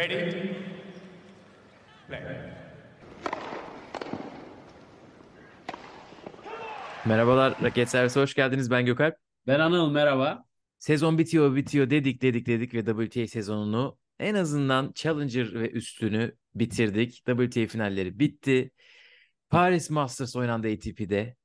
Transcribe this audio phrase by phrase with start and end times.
[0.00, 0.56] Ready?
[2.08, 2.20] Play.
[7.06, 8.70] Merhabalar Raket Servise hoş geldiniz.
[8.70, 9.16] Ben Gökalp.
[9.46, 10.44] Ben Anıl merhaba.
[10.78, 17.22] Sezon bitiyor bitiyor dedik dedik dedik ve WTA sezonunu en azından Challenger ve üstünü bitirdik.
[17.26, 18.70] WTA finalleri bitti.
[19.50, 21.36] Paris Masters oynandı ATP'de.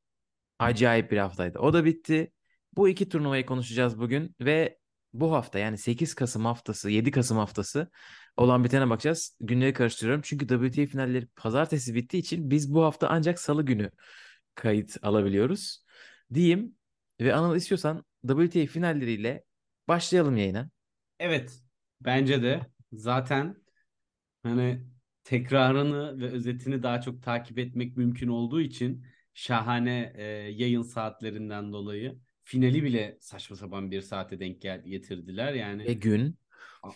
[0.59, 1.59] Acayip bir haftaydı.
[1.59, 2.31] O da bitti.
[2.73, 4.77] Bu iki turnuvayı konuşacağız bugün ve
[5.13, 7.91] bu hafta yani 8 Kasım haftası, 7 Kasım haftası
[8.37, 9.37] olan bitene bakacağız.
[9.39, 13.91] Günleri karıştırıyorum çünkü WTA finalleri pazartesi bittiği için biz bu hafta ancak salı günü
[14.55, 15.85] kayıt alabiliyoruz.
[16.33, 16.75] Diyeyim
[17.21, 19.43] ve Anıl istiyorsan WTA finalleriyle
[19.87, 20.69] başlayalım yayına.
[21.19, 21.61] Evet
[22.01, 22.61] bence de
[22.93, 23.55] zaten
[24.43, 24.83] hani
[25.23, 32.19] tekrarını ve özetini daha çok takip etmek mümkün olduğu için şahane e, yayın saatlerinden dolayı
[32.43, 35.53] finali bile saçma sapan bir saate denk gel getirdiler.
[35.53, 36.37] Yani Ve gün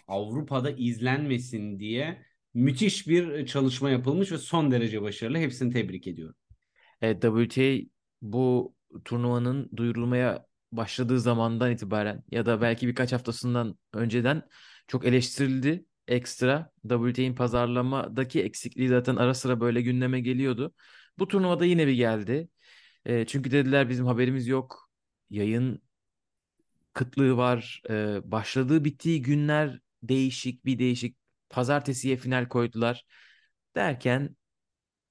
[0.08, 5.38] Avrupa'da izlenmesin diye müthiş bir çalışma yapılmış ve son derece başarılı.
[5.38, 6.35] Hepsini tebrik ediyorum.
[7.02, 7.90] e, WTA
[8.21, 14.43] bu turnuvanın duyurulmaya başladığı zamandan itibaren ya da belki birkaç haftasından önceden
[14.88, 15.86] çok eleştirildi.
[16.08, 20.74] Ekstra WTA'nin pazarlamadaki eksikliği zaten ara sıra böyle gündeme geliyordu.
[21.20, 22.49] Bu turnuvada yine bir geldi.
[23.05, 24.90] E, çünkü dediler bizim haberimiz yok.
[25.30, 25.82] Yayın
[27.00, 27.82] kıtlığı var.
[27.90, 31.18] E, başladığı bittiği günler değişik bir değişik.
[31.50, 33.05] Pazartesiye final koydular.
[33.76, 34.36] Derken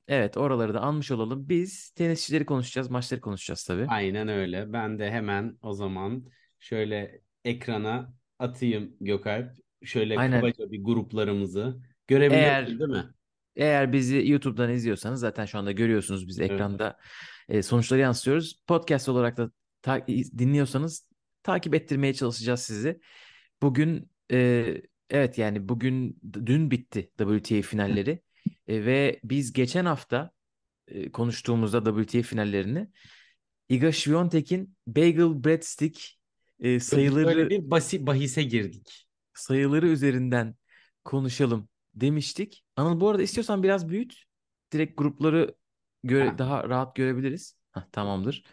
[0.08, 1.48] evet oraları da almış olalım.
[1.48, 3.86] Biz tenisçileri konuşacağız, maçları konuşacağız tabii.
[3.88, 4.72] Aynen öyle.
[4.72, 6.24] Ben de hemen o zaman
[6.58, 9.56] şöyle ekrana atayım Gökalp.
[9.84, 10.40] Şöyle Aynen.
[10.40, 13.04] kabaca bir gruplarımızı görebiliyorsun Eğer değil mi?
[13.56, 16.50] eğer bizi YouTube'dan izliyorsanız zaten şu anda görüyorsunuz biz Evet.
[16.50, 16.96] ekranda
[17.48, 18.62] e, sonuçları yansıtıyoruz.
[18.66, 19.50] Podcast olarak da
[19.82, 20.06] ta-
[20.38, 21.07] dinliyorsanız
[21.48, 23.00] takip ettirmeye çalışacağız sizi.
[23.62, 24.66] Bugün e,
[25.10, 28.22] evet yani bugün dün bitti WTA finalleri
[28.66, 30.30] E, ve biz geçen hafta
[30.88, 32.88] e, konuştuğumuzda WTA finallerini
[33.68, 36.18] Iga Świątek'in Bagel Breadstick
[36.60, 39.08] e, Böyle sayıları bir basit bahise girdik.
[39.34, 40.54] sayıları üzerinden
[41.04, 42.64] konuşalım demiştik.
[42.76, 44.22] Anıl bu arada istiyorsan biraz büyüt.
[44.72, 45.54] Direkt grupları
[46.04, 46.38] göre Ha.
[46.38, 47.56] daha rahat görebiliriz.
[47.70, 48.44] Hah, tamamdır.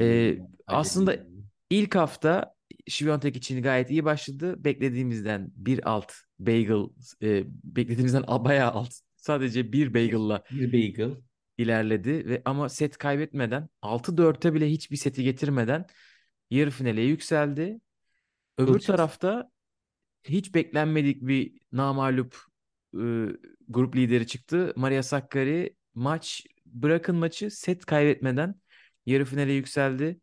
[0.00, 1.26] Ee, aslında.
[1.70, 2.58] İlk hafta
[2.88, 4.64] Świątek için gayet iyi başladı.
[4.64, 6.88] Beklediğimizden bir alt bagel,
[7.22, 8.92] e, beklediğimizden bayağı alt.
[9.16, 11.10] Sadece bir bagel'la bir bagel.
[11.58, 15.86] ilerledi ve ama set kaybetmeden 6-4'e bile hiçbir seti getirmeden
[16.50, 17.80] yarı finale yükseldi.
[18.58, 18.86] Öbür Kılçık.
[18.86, 19.50] tarafta
[20.24, 22.36] hiç beklenmedik bir namağlup
[22.94, 23.02] e,
[23.68, 24.72] grup lideri çıktı.
[24.76, 28.54] Maria Sakkari maç bırakın maçı set kaybetmeden
[29.06, 30.20] yarı finale yükseldi.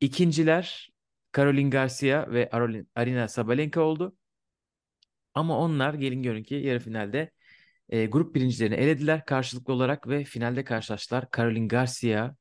[0.00, 0.90] İkinciler
[1.36, 2.50] Caroline Garcia ve
[2.94, 4.16] Arina Sabalenka oldu.
[5.34, 7.30] Ama onlar gelin görün ki yarı finalde
[7.88, 11.24] e, grup birincilerini elediler karşılıklı olarak ve finalde karşılaştılar.
[11.36, 12.34] Caroline Garcia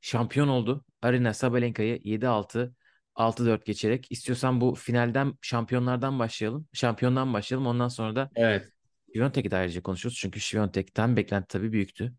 [0.00, 0.84] şampiyon oldu.
[1.02, 2.74] Arina Sabalenka'yı 7-6,
[3.14, 4.06] 6-4 geçerek.
[4.10, 6.68] İstiyorsan bu finalden şampiyonlardan başlayalım.
[6.72, 7.66] Şampiyondan başlayalım.
[7.66, 8.72] Ondan sonra da Evet.
[9.14, 10.16] Świątek'i de ayrıca konuşuruz.
[10.16, 12.14] Çünkü Świątek'ten beklenti tabii büyüktü.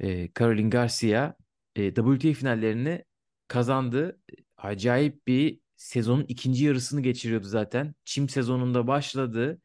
[0.00, 1.34] Ee, Caroline Garcia
[1.76, 3.04] e, WTA finallerini
[3.48, 4.20] kazandı.
[4.56, 7.94] Acayip bir sezonun ikinci yarısını geçiriyordu zaten.
[8.04, 9.60] Çim sezonunda başladı.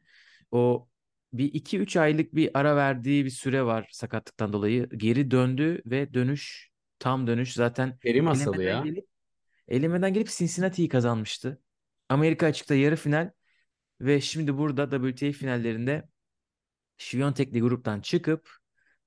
[0.50, 0.88] O
[1.32, 4.88] bir iki üç aylık bir ara verdiği bir süre var sakatlıktan dolayı.
[4.88, 8.80] Geri döndü ve dönüş tam dönüş zaten Peri masalı ya.
[8.80, 9.06] gelip
[9.68, 11.60] elemeden gelip Cincinnati'yi kazanmıştı.
[12.08, 13.30] Amerika açıkta yarı final
[14.00, 16.08] ve şimdi burada WTA finallerinde
[16.98, 18.50] Świątek'li gruptan çıkıp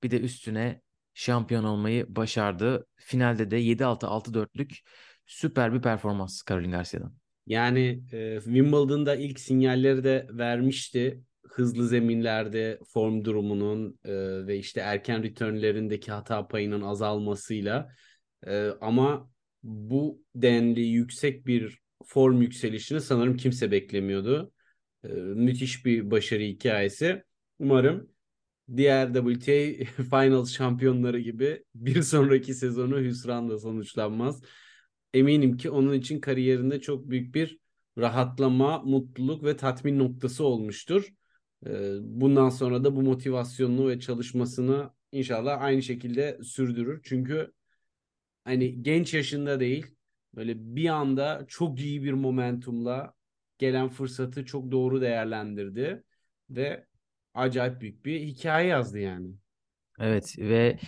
[0.03, 0.81] bir de üstüne
[1.15, 2.87] şampiyon olmayı başardı.
[2.95, 4.79] Finalde de 7-6 6-4'lük
[5.25, 7.13] süper bir performans Caroline Garcia'dan.
[7.47, 11.21] Yani e, Wimbledon'da ilk sinyalleri de vermişti.
[11.47, 14.13] Hızlı zeminlerde form durumunun e,
[14.47, 17.89] ve işte erken returnlerindeki hata payının azalmasıyla.
[18.47, 19.29] E, ama
[19.63, 24.51] bu denli yüksek bir form yükselişini sanırım kimse beklemiyordu.
[25.03, 27.23] E, müthiş bir başarı hikayesi.
[27.59, 28.14] Umarım
[28.77, 34.41] diğer WTA Finals şampiyonları gibi bir sonraki sezonu hüsranla sonuçlanmaz.
[35.13, 37.59] Eminim ki onun için kariyerinde çok büyük bir
[37.97, 41.09] rahatlama, mutluluk ve tatmin noktası olmuştur.
[41.67, 47.01] Ee, Bundan sonra da bu motivasyonunu ve çalışmasını inşallah aynı şekilde sürdürür.
[47.03, 47.51] Çünkü
[48.44, 49.88] hani genç yaşında değil,
[50.35, 53.13] böyle bir anda çok iyi bir momentumla
[53.57, 56.03] gelen fırsatı çok doğru değerlendirdi
[56.50, 56.85] ve
[57.35, 59.27] acayip büyük bir hikaye yazdı yani.
[59.99, 60.79] Evet ve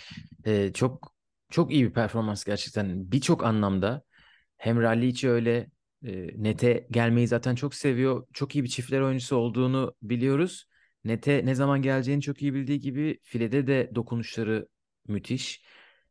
[0.46, 1.14] e, çok
[1.50, 4.04] çok iyi bir performans gerçekten birçok anlamda.
[4.58, 5.70] Hem rally içi öyle
[6.06, 8.28] e, nete gelmeyi zaten çok seviyor.
[8.34, 10.66] Çok iyi bir çiftler oyuncusu olduğunu biliyoruz.
[11.04, 14.68] Nete ne zaman geleceğini çok iyi bildiği gibi filede de dokunuşları
[15.08, 15.64] müthiş.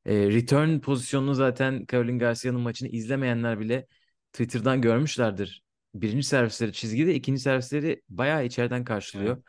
[0.06, 3.86] E, return pozisyonunu zaten Caroline Garcia'nın maçını izlemeyenler bile
[4.32, 5.62] Twitter'dan görmüşlerdir.
[5.94, 9.42] Birinci servisleri çizgide, ikinci servisleri bayağı içeriden karşılıyor.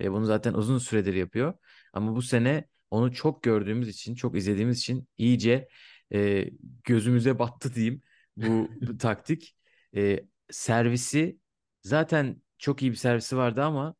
[0.00, 1.54] E, bunu zaten uzun süredir yapıyor.
[1.92, 5.68] Ama bu sene onu çok gördüğümüz için, çok izlediğimiz için iyice
[6.14, 6.50] e,
[6.84, 8.02] gözümüze battı diyeyim
[8.36, 9.56] bu, bu taktik.
[9.96, 10.20] E,
[10.50, 11.38] servisi
[11.82, 13.94] zaten çok iyi bir servisi vardı ama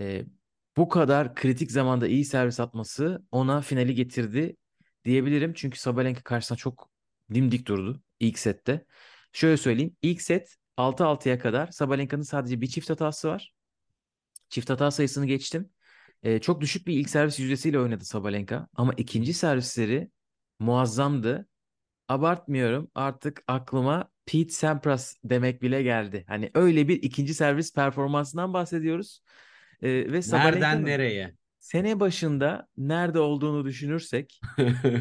[0.00, 0.26] e,
[0.76, 4.56] bu kadar kritik zamanda iyi servis atması ona finali getirdi
[5.04, 5.52] diyebilirim.
[5.54, 6.90] Çünkü Sabalenka karşısında çok
[7.34, 8.84] dimdik durdu ilk sette.
[9.32, 9.96] Şöyle söyleyeyim.
[10.02, 13.55] ilk set 6-6'ya kadar Sabalenka'nın sadece bir çift hatası var.
[14.48, 15.70] Çift hata sayısını geçtim.
[16.22, 18.68] Ee, çok düşük bir ilk servis yüzdesiyle oynadı Sabalenka.
[18.74, 20.10] Ama ikinci servisleri
[20.58, 21.46] muazzamdı.
[22.08, 22.90] Abartmıyorum.
[22.94, 26.24] Artık aklıma Pete Sampras demek bile geldi.
[26.28, 29.22] Hani öyle bir ikinci servis performansından bahsediyoruz.
[29.82, 31.34] Ee, ve Nereden nereye?
[31.58, 34.40] sene başında nerede olduğunu düşünürsek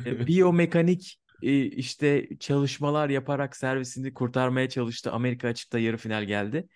[0.05, 5.11] e, biyomekanik e, işte çalışmalar yaparak servisini kurtarmaya çalıştı.
[5.11, 6.67] Amerika açıkta yarı final geldi.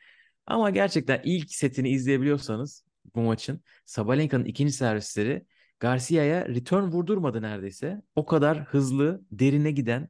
[0.49, 2.83] Ama gerçekten ilk setini izleyebiliyorsanız
[3.15, 5.45] bu maçın Sabalenka'nın ikinci servisleri
[5.79, 8.01] Garcia'ya return vurdurmadı neredeyse.
[8.15, 10.09] O kadar hızlı, derine giden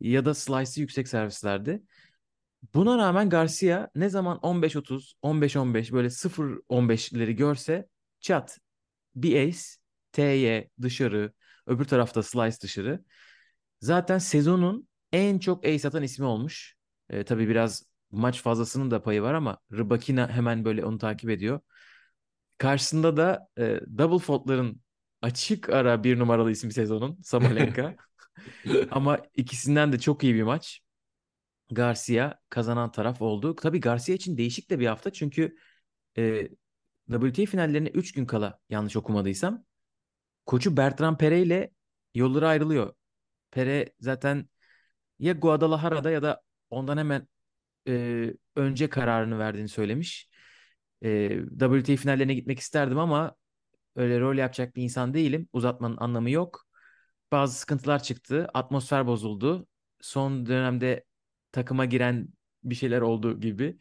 [0.00, 1.82] ya da slice'ı yüksek servislerdi.
[2.74, 7.88] Buna rağmen Garcia ne zaman 15-30, 15-15 böyle 0-15'leri görse
[8.20, 8.58] çat
[9.14, 9.58] bir ace,
[10.12, 11.32] TY dışarı,
[11.66, 13.04] öbür tarafta slice dışarı.
[13.80, 16.76] Zaten sezonun en çok ace atan ismi olmuş.
[17.10, 21.60] E, tabii biraz maç fazlasının da payı var ama Rybakina hemen böyle onu takip ediyor.
[22.58, 24.82] Karşısında da e, double fault'ların
[25.22, 27.96] açık ara bir numaralı ismi sezonun Sabalenka.
[28.90, 30.80] ama ikisinden de çok iyi bir maç.
[31.70, 33.56] Garcia kazanan taraf oldu.
[33.56, 35.56] Tabii Garcia için değişik de bir hafta çünkü
[36.18, 36.48] e,
[37.10, 39.64] WTA finallerine 3 gün kala yanlış okumadıysam
[40.46, 41.70] koçu Bertrand Pere ile
[42.14, 42.94] yolları ayrılıyor.
[43.50, 44.48] Pere zaten
[45.18, 47.28] ya Guadalajara'da ya da ondan hemen
[47.88, 50.28] e, önce kararını verdiğini söylemiş.
[51.04, 53.36] E, WTA finallerine gitmek isterdim ama
[53.96, 55.48] öyle rol yapacak bir insan değilim.
[55.52, 56.66] Uzatmanın anlamı yok.
[57.32, 58.48] Bazı sıkıntılar çıktı.
[58.54, 59.66] Atmosfer bozuldu.
[60.00, 61.04] Son dönemde
[61.52, 62.28] takıma giren
[62.64, 63.78] bir şeyler oldu gibi.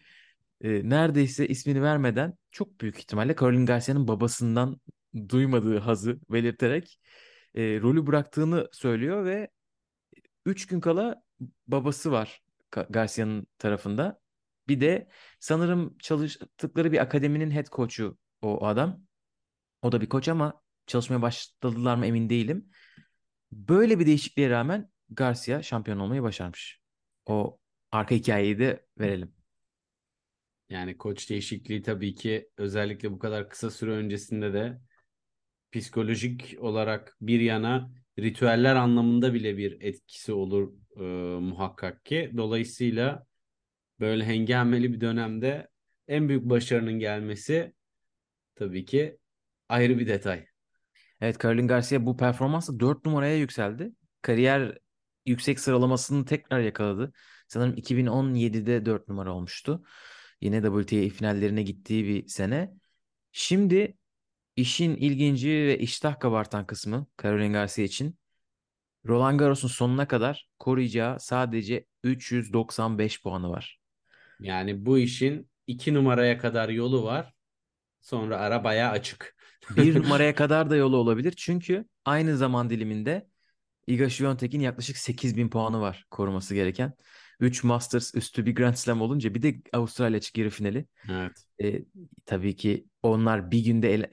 [0.61, 4.81] E, neredeyse ismini vermeden çok büyük ihtimalle Caroline Garcia'nın babasından
[5.29, 6.99] duymadığı hazı belirterek
[7.55, 9.49] e, rolü bıraktığını söylüyor ve
[10.45, 11.23] 3 gün kala
[11.67, 12.41] babası var
[12.81, 14.21] Garcia'nın tarafında.
[14.67, 15.07] Bir de
[15.39, 19.03] sanırım çalıştıkları bir akademinin head coach'u o adam.
[19.81, 22.69] O da bir koç ama çalışmaya başladılar mı emin değilim.
[23.51, 26.81] Böyle bir değişikliğe rağmen Garcia şampiyon olmayı başarmış.
[27.25, 27.59] O
[27.91, 29.35] arka hikayeyi de verelim.
[30.69, 34.81] Yani koç değişikliği tabii ki özellikle bu kadar kısa süre öncesinde de
[35.71, 41.03] psikolojik olarak bir yana ritüeller anlamında bile bir etkisi olur e,
[41.39, 42.31] muhakkak ki.
[42.37, 43.25] Dolayısıyla
[43.99, 45.67] böyle hengameli bir dönemde
[46.07, 47.73] en büyük başarının gelmesi
[48.55, 49.17] tabii ki
[49.69, 50.45] ayrı bir detay.
[51.21, 53.91] Evet Caroline Garcia bu performansla 4 numaraya yükseldi.
[54.21, 54.77] Kariyer
[55.25, 57.13] yüksek sıralamasını tekrar yakaladı.
[57.47, 59.83] Sanırım 2017'de 4 numara olmuştu.
[60.41, 62.73] Yine WTA finallerine gittiği bir sene.
[63.31, 63.97] Şimdi
[64.55, 68.17] işin ilginci ve iştah kabartan kısmı Caroline Garcia için
[69.07, 73.79] Roland Garros'un sonuna kadar koruyacağı sadece 395 puanı var.
[74.39, 77.33] Yani bu işin iki numaraya kadar yolu var.
[78.01, 79.35] Sonra ara bayağı açık.
[79.69, 81.33] Bir numaraya kadar da yolu olabilir.
[81.37, 83.27] Çünkü aynı zaman diliminde
[83.87, 86.93] Iga Świątek'in yaklaşık 8000 puanı var koruması gereken.
[87.39, 90.87] 3 Masters üstü bir Grand Slam olunca bir de Avustralya açık yarı finali.
[91.09, 91.47] Evet.
[91.63, 91.85] E,
[92.25, 94.11] tabii ki onlar bir günde ele-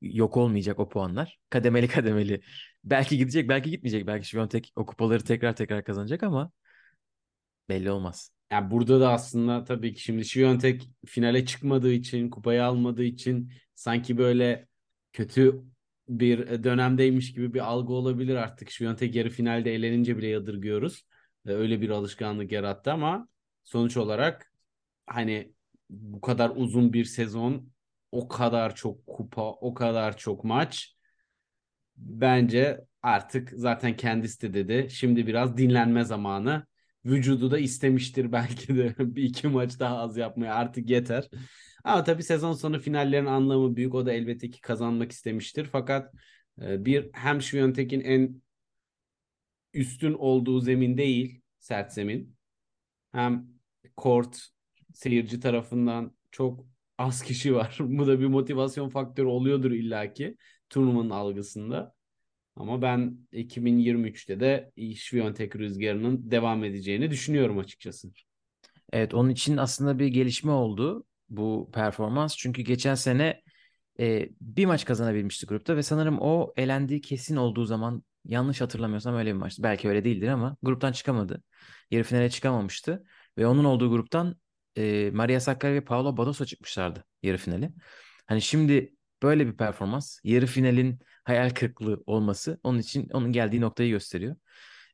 [0.00, 1.38] yok olmayacak o puanlar.
[1.50, 2.40] Kademeli kademeli.
[2.84, 4.06] Belki gidecek, belki gitmeyecek.
[4.06, 6.52] Belki Świątek o kupaları tekrar tekrar kazanacak ama
[7.68, 8.32] belli olmaz.
[8.52, 14.18] Yani burada da aslında tabii ki şimdi Świątek finale çıkmadığı için, kupayı almadığı için sanki
[14.18, 14.68] böyle
[15.12, 15.62] kötü
[16.08, 18.68] bir dönemdeymiş gibi bir algı olabilir artık.
[18.68, 21.06] Świątek yarı finalde elenince bile yadırgıyoruz.
[21.44, 23.28] Öyle bir alışkanlık yarattı ama
[23.64, 24.52] sonuç olarak
[25.06, 25.52] hani
[25.90, 27.72] bu kadar uzun bir sezon,
[28.12, 30.94] o kadar çok kupa, o kadar çok maç
[31.96, 34.90] bence artık zaten kendisi de dedi.
[34.90, 36.66] Şimdi biraz dinlenme zamanı.
[37.04, 41.28] Vücudu da istemiştir belki de bir iki maç daha az yapmaya artık yeter.
[41.84, 43.94] Ama tabii sezon sonu finallerin anlamı büyük.
[43.94, 45.64] O da elbette ki kazanmak istemiştir.
[45.72, 46.14] Fakat
[46.62, 48.42] e, bir hem Świątek'in en
[49.74, 52.36] üstün olduğu zemin değil, sert zemin.
[53.12, 53.46] Hem
[53.96, 54.40] kort
[54.94, 56.66] seyirci tarafından çok
[57.00, 57.76] az kişi var.
[57.80, 60.36] Bu da bir motivasyon faktörü oluyordur illaki
[60.70, 61.94] turnuvanın algısında.
[62.56, 68.10] Ama ben 2023'te de Şviyontek rüzgarının devam edeceğini düşünüyorum açıkçası.
[68.92, 72.36] Evet onun için aslında bir gelişme oldu bu performans.
[72.36, 73.42] Çünkü geçen sene
[74.00, 79.28] e, bir maç kazanabilmişti grupta ve sanırım o elendiği kesin olduğu zaman yanlış hatırlamıyorsam öyle
[79.34, 79.62] bir maçtı.
[79.62, 81.42] Belki öyle değildir ama gruptan çıkamadı.
[81.90, 83.04] Yarı finale çıkamamıştı
[83.38, 84.36] ve onun olduğu gruptan
[84.76, 87.72] e, Maria Sakkari ve Paolo Badosa çıkmışlardı yarı finale.
[88.26, 93.90] Hani şimdi böyle bir performans yarı finalin hayal kırıklığı olması onun için onun geldiği noktayı
[93.90, 94.36] gösteriyor.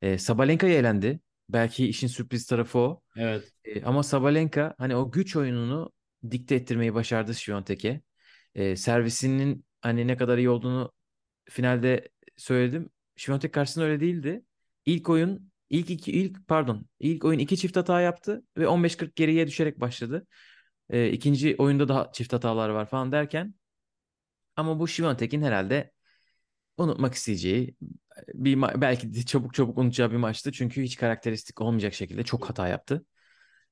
[0.02, 1.21] E, Sabalenka'ya elendi.
[1.49, 3.02] Belki işin sürpriz tarafı o.
[3.16, 3.52] Evet.
[3.64, 5.92] E, ama Sabalenka hani o güç oyununu
[6.30, 8.00] dikte ettirmeyi başardı Świątek'e.
[8.54, 10.92] E, servisinin hani ne kadar iyi olduğunu
[11.50, 12.90] finalde söyledim.
[13.16, 14.45] Świątek karşısında öyle değildi.
[14.87, 19.46] İlk oyun ilk iki ilk pardon ilk oyun iki çift hata yaptı ve 15-40 geriye
[19.46, 20.26] düşerek başladı.
[20.90, 23.54] E, ikinci oyunda daha çift hatalar var falan derken
[24.56, 25.90] ama bu Świątek'in herhalde
[26.78, 27.76] unutmak isteyeceği
[28.35, 30.52] bir belki de çabuk çabuk unutacağı bir maçtı.
[30.52, 33.04] Çünkü hiç karakteristik olmayacak şekilde çok hata yaptı.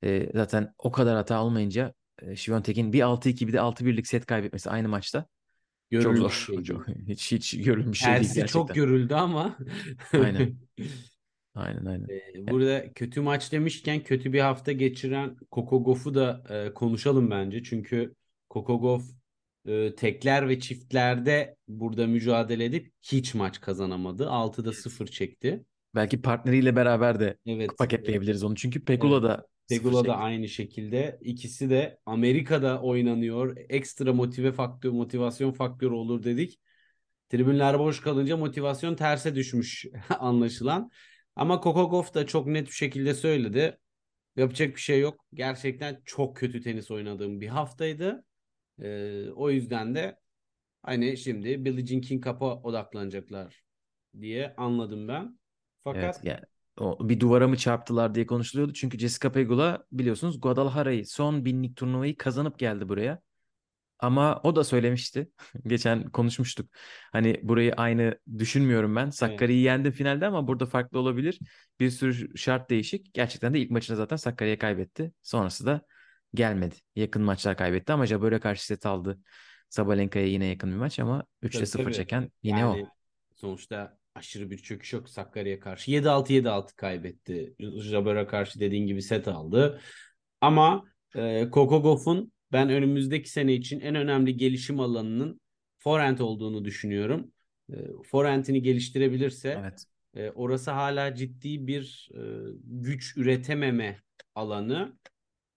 [0.05, 4.71] E, zaten o kadar hata olmayınca e, Świątek'in bir 6-2 bir de 6-1'lik set kaybetmesi
[4.71, 5.27] aynı maçta.
[5.91, 6.55] Görülmüş çok zor.
[6.55, 6.65] şey.
[6.65, 8.61] Çok, hiç hiç görülmüş şey değil Tersi gerçekten.
[8.61, 9.59] çok görüldü ama.
[10.13, 10.57] Aynen.
[11.55, 12.09] Aynen aynen.
[12.09, 17.63] Ee, Burada kötü maç demişken kötü bir hafta geçiren Coco Gauff'u da e, konuşalım bence.
[17.63, 18.15] Çünkü
[18.55, 19.05] Gauff
[19.67, 24.31] e, tekler ve çiftlerde burada mücadele edip hiç maç kazanamadı.
[24.31, 25.65] 6'da 0 çekti.
[25.95, 27.79] Belki partneriyle beraber de Evet.
[27.79, 28.55] paketleyebiliriz onu.
[28.55, 29.23] Çünkü Pegula Evet.
[29.23, 31.19] da Pegula da aynı şekilde.
[31.21, 33.57] İkisi de Amerika'da oynanıyor.
[33.69, 36.61] Ekstra motive faktör, motivasyon faktörü olur dedik.
[37.29, 39.87] Tribünler boş kalınca motivasyon terse düşmüş
[40.19, 40.91] anlaşılan.
[41.37, 43.79] Ama Gauff da çok net bir şekilde söyledi.
[44.37, 45.25] Yapacak bir şey yok.
[45.35, 48.25] Gerçekten çok kötü tenis oynadığım bir haftaydı.
[48.79, 50.19] Ee, o yüzden de
[50.83, 53.63] hani şimdi Billie Jean King Cup'a odaklanacaklar
[54.21, 55.39] diye anladım ben.
[55.85, 56.41] Fakat Evet, yani
[56.81, 58.73] o bir duvara mı çarptılar diye konuşuluyordu.
[58.73, 63.21] Çünkü Jessica Pegula biliyorsunuz Guadalajara'yı son binlik turnuvayı kazanıp geldi buraya.
[63.99, 65.29] Ama o da söylemişti.
[65.67, 66.71] Geçen konuşmuştuk.
[67.13, 69.11] Hani burayı aynı düşünmüyorum ben.
[69.11, 71.39] Sakarya'yı yendim finalde ama burada farklı olabilir.
[71.81, 73.15] Bir sürü şart değişik.
[73.15, 75.13] Gerçekten de ilk maçında zaten Sakarya'ya kaybetti.
[75.23, 75.81] Sonrası da
[76.35, 76.75] gelmedi.
[76.97, 79.19] Yakın maçlar kaybetti ama Jabeur'e karşı set aldı.
[79.69, 81.95] Sabalenka'ya yine yakın bir maç ama 3'te Tabii, 0 tabii.
[81.95, 82.89] çeken yine yani o.
[83.37, 85.91] sonuçta aşırı bir çöküş yok Sakarya'ya karşı.
[85.91, 87.55] 7-6 7-6 kaybetti.
[87.61, 89.81] Jabeur'e karşı dediğin gibi set aldı.
[90.41, 90.85] Ama
[91.17, 95.41] e, Coco Gauff'un ben önümüzdeki sene için en önemli gelişim alanının
[95.79, 97.33] forehand olduğunu düşünüyorum.
[97.73, 99.85] E, forehand'ini geliştirebilirse Evet.
[100.15, 102.21] e, orası hala ciddi bir e,
[102.65, 104.01] güç üretememe
[104.35, 104.99] alanı.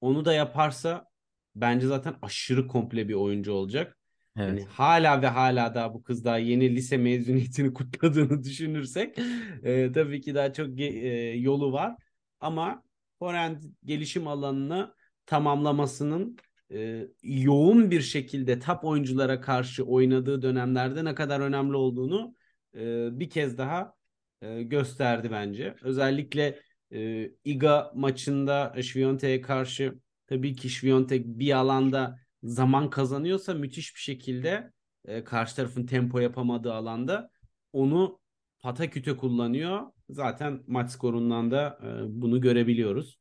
[0.02, 1.08] Onu da yaparsa
[1.56, 3.98] bence zaten aşırı komple bir oyuncu olacak.
[4.38, 4.48] Evet.
[4.50, 9.18] Yani hala ve hala daha bu kız daha yeni lise mezuniyetini kutladığını düşünürsek
[9.64, 11.96] e, tabii ki daha çok ge- e, yolu var.
[12.40, 12.84] Ama
[13.20, 14.94] forehand gelişim alanını
[15.26, 16.38] tamamlamasının
[16.72, 22.36] e, yoğun bir şekilde top oyunculara karşı oynadığı dönemlerde ne kadar önemli olduğunu
[22.76, 23.94] e, bir kez daha
[24.42, 25.76] e, gösterdi bence.
[25.82, 26.60] Özellikle
[26.92, 34.72] e, Iga maçında Świątek'e karşı tabii ki Świątek bir alanda zaman kazanıyorsa müthiş bir şekilde
[35.06, 37.30] e, karşı tarafın tempo yapamadığı alanda
[37.74, 38.20] onu
[38.60, 39.82] pataküte kullanıyor.
[40.10, 41.88] Zaten maç skorundan da e,
[42.22, 43.20] bunu görebiliyoruz.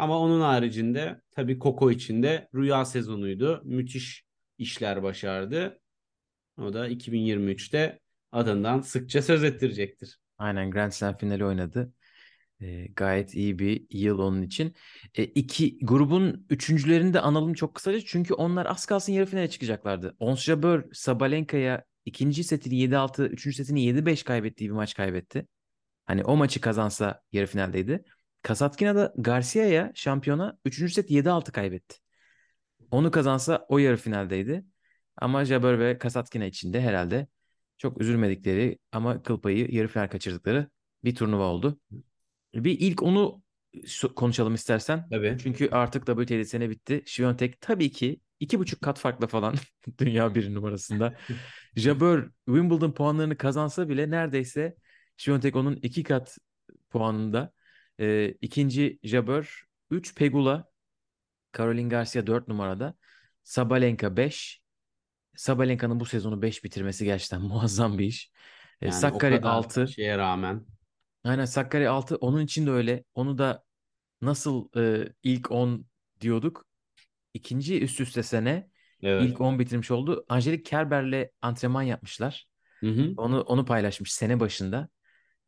[0.00, 3.62] Ama onun haricinde tabii Koko için de rüya sezonuydu.
[3.64, 4.24] Müthiş
[4.58, 5.80] işler başardı.
[6.58, 8.00] O da 2023'te
[8.32, 10.18] adından sıkça söz ettirecektir.
[10.38, 11.92] Aynen Grand Slam finali oynadı.
[12.60, 14.74] Ee, gayet iyi bir yıl onun için.
[15.14, 18.00] E, iki grubun üçüncülerini de analım çok kısaca.
[18.06, 20.16] Çünkü onlar az kalsın yarı finale çıkacaklardı.
[20.18, 25.46] Ons Jabeur Sabalenka'ya ikinci setini 7-6, üçüncü setini 7-5 kaybettiği bir maç kaybetti.
[26.04, 28.04] Hani o maçı kazansa yarı finaldeydi.
[28.42, 31.96] Kasatkina da Garcia'ya şampiyona üçüncü set 7-6 kaybetti.
[32.90, 34.64] Onu kazansa o yarı finaldeydi.
[35.16, 37.26] Ama Jabeur ve Kasatkina için de herhalde
[37.78, 40.70] çok üzülmedikleri ama kıl payı yarı final kaçırdıkları
[41.04, 41.80] bir turnuva oldu.
[42.54, 43.42] Bir ilk onu
[44.16, 45.08] konuşalım istersen.
[45.10, 45.36] Tabii.
[45.42, 47.02] Çünkü artık WTA'de sene bitti.
[47.06, 49.54] Świątek tabii ki iki buçuk kat farklı falan
[49.98, 51.14] dünya bir numarasında.
[51.76, 54.76] Jabeur Wimbledon puanlarını kazansa bile neredeyse
[55.16, 56.38] Świątek onun iki kat
[56.90, 57.52] puanında.
[58.00, 60.68] Ee, ikinci Jabeur, 3 Pegula,
[61.56, 62.94] Caroline Garcia 4 numarada,
[63.42, 64.60] Sabalenka 5.
[65.36, 68.30] Sabalenka'nın bu sezonu 5 bitirmesi gerçekten muazzam bir iş.
[68.80, 69.88] Ee, Yani Sakkari kadar 6.
[69.88, 70.66] şeye rağmen
[71.24, 73.04] Aynen Sakkari 6 onun için de öyle.
[73.14, 73.64] Onu da
[74.22, 75.86] nasıl e, ilk 10
[76.20, 76.66] diyorduk.
[77.34, 78.70] İkinci üst üste sene
[79.02, 79.30] Evet.
[79.30, 80.24] İlk 10 bitirmiş oldu.
[80.28, 82.46] Angelique Kerber'le antrenman yapmışlar.
[82.80, 83.14] Hı hı.
[83.16, 84.88] Onu onu paylaşmış sene başında.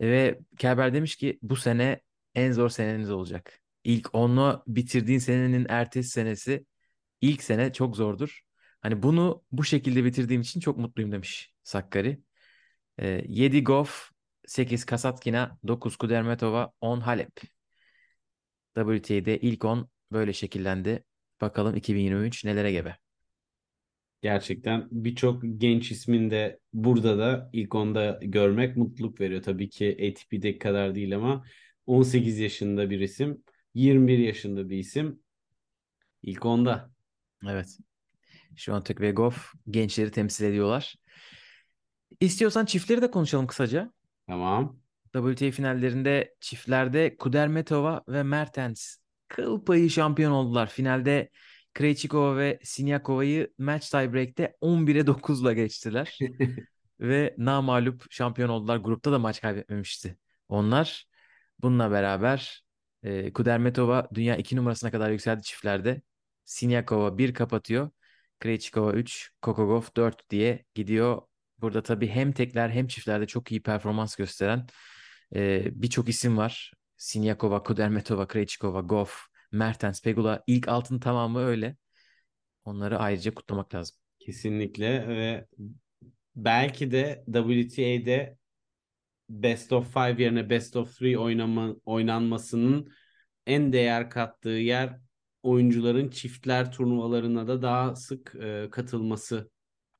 [0.00, 2.00] Ve Kerber demiş ki bu sene
[2.34, 3.60] en zor seneniz olacak.
[3.84, 6.66] İlk 10'u bitirdiğin senenin ertesi senesi
[7.20, 8.40] ilk sene çok zordur.
[8.80, 12.20] Hani bunu bu şekilde bitirdiğim için çok mutluyum demiş Sakkari.
[12.98, 14.10] Ee, 7 Goff,
[14.46, 17.40] 8 Kasatkina, 9 Kudermetova, 10 Halep.
[18.74, 21.04] WTA'de ilk 10 böyle şekillendi.
[21.40, 22.96] Bakalım 2023 nelere gebe.
[24.22, 29.42] Gerçekten birçok genç ismin de burada da ilk onda görmek mutluluk veriyor.
[29.42, 31.44] Tabii ki ATP'deki kadar değil ama
[31.86, 33.42] 18 yaşında bir isim,
[33.74, 35.22] 21 yaşında bir isim
[36.22, 36.90] ilk onda.
[37.46, 37.78] Evet.
[38.56, 40.94] Şuantek ve Goff gençleri temsil ediyorlar.
[42.20, 43.92] İstiyorsan çiftleri de konuşalım kısaca.
[44.26, 44.78] Tamam.
[45.12, 48.96] WTA finallerinde çiftlerde Kudermetova ve Mertens
[49.28, 50.70] kıl payı şampiyon oldular.
[50.70, 51.30] Finalde
[51.74, 56.18] Krejcikova ve Sinyakova'yı match tiebreak'te 11'e 9'la geçtiler.
[57.00, 58.76] ve namağlup şampiyon oldular.
[58.76, 60.16] Grupta da maç kaybetmemişti.
[60.48, 61.06] Onlar
[61.62, 62.64] bununla beraber
[63.02, 66.02] e, Kudermetova dünya 2 numarasına kadar yükseldi çiftlerde.
[66.44, 67.90] Sinyakova 1 kapatıyor.
[68.40, 71.22] Krejcikova 3, Kokogov 4 diye gidiyor.
[71.58, 74.66] Burada tabii hem tekler hem çiftlerde çok iyi performans gösteren
[75.34, 76.72] e, birçok isim var.
[76.96, 80.42] Sinyakova, Kudermetova, Krejcikova, Goff, Mertens, Pegula.
[80.46, 81.76] ilk altın tamamı öyle.
[82.64, 83.96] Onları ayrıca kutlamak lazım.
[84.18, 85.46] Kesinlikle ve
[86.36, 88.36] belki de WTA'de
[89.32, 92.92] Best of 5 yerine Best of 3 oynama, oynanmasının
[93.46, 94.98] en değer kattığı yer
[95.42, 99.44] oyuncuların çiftler turnuvalarına da daha sık e, katılmasını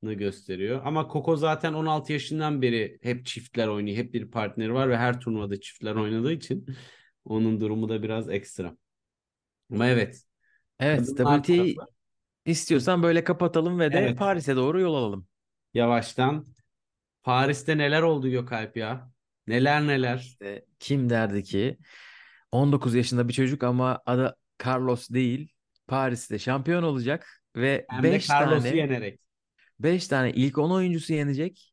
[0.03, 0.81] gösteriyor.
[0.85, 3.97] Ama Koko zaten 16 yaşından beri hep çiftler oynuyor.
[3.97, 6.67] Hep bir partneri var ve her turnuvada çiftler oynadığı için
[7.25, 8.77] onun durumu da biraz ekstra.
[9.73, 10.23] Ama evet.
[10.81, 11.53] Evet, tarafı
[12.47, 14.19] istiyorsan böyle kapatalım ve de Evet.
[14.19, 15.27] Paris'e doğru yol alalım.
[15.75, 16.47] yavaştan.
[17.23, 19.12] Paris'te neler oldu Gökalp ya?
[19.47, 20.19] Neler neler.
[20.19, 21.79] İşte kim derdi ki
[22.53, 25.53] 19 yaşında bir çocuk ama adı Carlos değil.
[25.87, 29.21] Paris'te şampiyon olacak ve Hem de 5 Carlos'u tane yenerek.
[29.81, 31.73] 5 tane ilk 10 oyuncusu yenecek.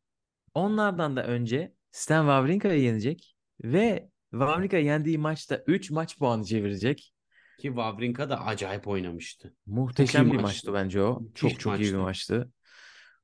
[0.53, 7.13] Onlardan da önce Stan Wawrinka'yı yenecek ve Wawrinka'yı yendiği maçta 3 maç puanı çevirecek.
[7.59, 9.55] Ki Wawrinka da acayip oynamıştı.
[9.65, 10.41] Muhteşem bir maçtı.
[10.41, 11.19] maçtı bence o.
[11.21, 12.33] Müthiş Çok çok iyi bir maçtı.
[12.35, 12.51] maçtı.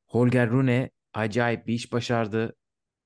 [0.07, 2.55] Holger Rune acayip bir iş başardı.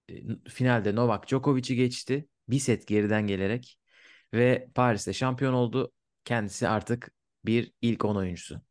[0.09, 2.27] E, Finalde Novak Djokovic'i geçti.
[2.49, 3.79] Bir set geriden gelerek
[4.33, 5.91] ve Paris'te şampiyon oldu.
[6.25, 7.11] Kendisi artık
[7.45, 8.61] bir ilk 10 oyuncusu.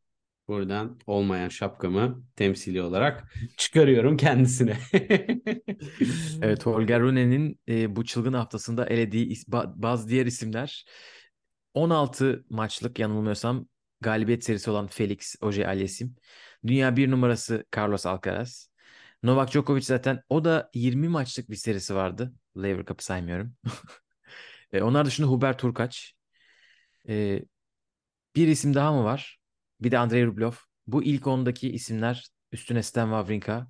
[0.48, 4.76] Buradan olmayan şapkamı temsili olarak çıkarıyorum kendisine.
[6.42, 10.84] Evet Holger Rune'nin e, bu çılgın haftasında elediği is- ba- bazı diğer isimler
[11.74, 13.68] 16 maçlık yanılmıyorsam
[14.00, 16.10] galibiyet serisi olan Felix Auger-Aliassime.
[16.66, 18.70] Dünya bir numarası Carlos Alcaraz.
[19.22, 22.34] Novak Djokovic zaten o da 20 maçlık bir serisi vardı.
[22.56, 23.54] Lever Cup'ı saymıyorum.
[24.72, 26.12] E, onlar dışında Hubert Hurkacz.
[27.08, 27.42] E,
[28.36, 29.38] bir isim daha mı var?
[29.80, 30.52] Bir de Andrei Rublev.
[30.86, 33.68] Bu ilk ondaki isimler üstüne Stan Wawrinka.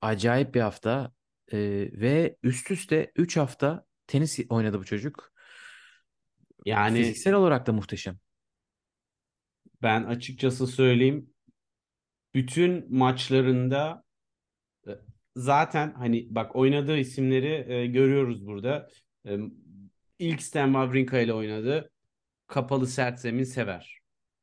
[0.00, 1.12] Acayip bir hafta
[1.52, 1.58] E,
[1.92, 5.32] ve üst üste 3 hafta tenis oynadı bu çocuk.
[6.66, 8.18] Yani Fiziksel olarak da muhteşem.
[9.82, 11.30] ben açıkçası söyleyeyim
[12.34, 14.03] bütün maçlarında
[15.36, 18.88] zaten hani bak oynadığı isimleri e, görüyoruz burada.
[19.26, 19.38] E,
[20.18, 21.90] ilk Stan Wawrinka ile oynadı.
[22.46, 23.98] Kapalı sert zemin sever.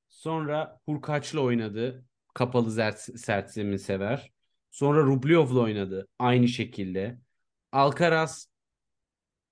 [0.09, 2.05] Sonra Hurkaç'la oynadı.
[2.33, 4.31] Kapalı sert, sert zemin sever.
[4.71, 6.07] Sonra Rublev'la oynadı.
[6.19, 7.19] Aynı şekilde.
[7.71, 8.47] Alcaraz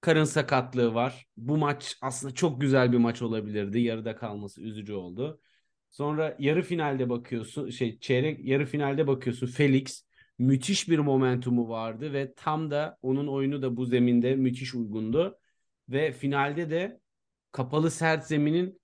[0.01, 1.27] karın sakatlığı var.
[1.37, 3.79] Bu maç aslında çok güzel bir maç olabilirdi.
[3.79, 5.41] Yarıda kalması üzücü oldu.
[5.89, 10.08] Sonra yarı finalde bakıyorsun, şey çeyrek yarı finalde bakıyorsun Felix
[10.39, 15.39] müthiş bir momentumu vardı ve tam da onun oyunu da bu zeminde müthiş uygundu.
[15.89, 16.99] Ve finalde de
[17.51, 18.81] kapalı sert zeminin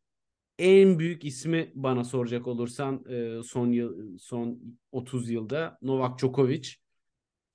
[0.60, 4.60] en büyük ismi bana soracak olursan e, son yıl son
[4.92, 6.70] 30 yılda Novak Djokovic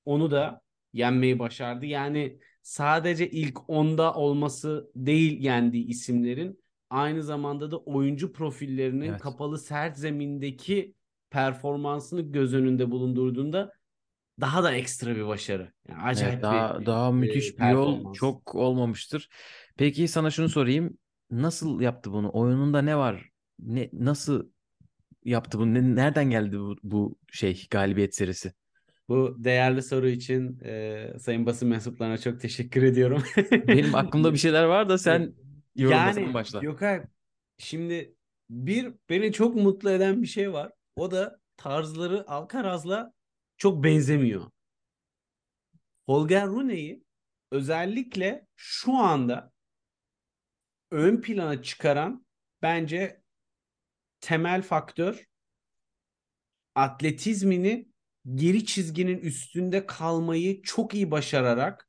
[0.04, 0.60] onu da
[0.92, 1.86] yenmeyi başardı.
[1.86, 9.20] Yani sadece ilk 10'da olması değil yendiği isimlerin aynı zamanda da oyuncu profillerinin Evet.
[9.20, 10.94] kapalı sert zemindeki
[11.30, 13.72] performansını göz önünde bulundurduğunda
[14.40, 15.72] daha da ekstra bir başarı.
[15.88, 19.28] Yani acayip Evet, daha bir daha müthiş bir yol çok olmamıştır.
[19.76, 20.98] Peki sana şunu sorayım.
[21.30, 22.30] Nasıl yaptı bunu?
[22.32, 23.28] Oyununda ne var?
[23.58, 24.48] Ne nasıl
[25.24, 25.74] yaptı bunu?
[25.74, 28.52] Ne- nereden geldi bu, bu şey galibiyet serisi?
[29.08, 33.22] Bu değerli soru için e, sayın basın mensuplarına çok teşekkür ediyorum.
[33.68, 35.34] Benim aklımda bir şeyler var da sen
[35.76, 36.60] yorumlasana başla.
[36.60, 37.02] Gökay
[37.58, 38.14] şimdi
[38.50, 40.72] bir beni çok mutlu eden bir şey var.
[40.96, 43.12] O da tarzları Alcaraz'la
[43.60, 44.50] çok benzemiyor.
[46.06, 47.04] Holger Rune'yi
[47.50, 49.52] özellikle şu anda
[50.90, 52.26] ön plana çıkaran
[52.62, 53.22] bence
[54.20, 55.26] temel faktör
[56.74, 57.88] atletizmini
[58.34, 61.88] geri çizginin üstünde kalmayı çok iyi başararak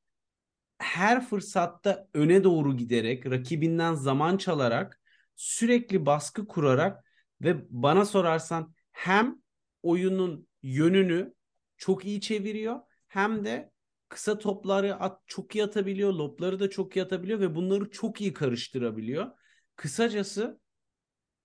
[0.78, 5.02] her fırsatta öne doğru giderek rakibinden zaman çalarak
[5.36, 7.06] sürekli baskı kurarak
[7.42, 9.42] ve bana sorarsan hem
[9.84, 11.34] oyunun yönünü
[11.82, 13.72] çok iyi çeviriyor hem de
[14.10, 18.34] kısa topları at, çok iyi atabiliyor, lopları da çok iyi atabiliyor ve bunları çok iyi
[18.34, 19.32] karıştırabiliyor.
[19.76, 20.60] Kısacası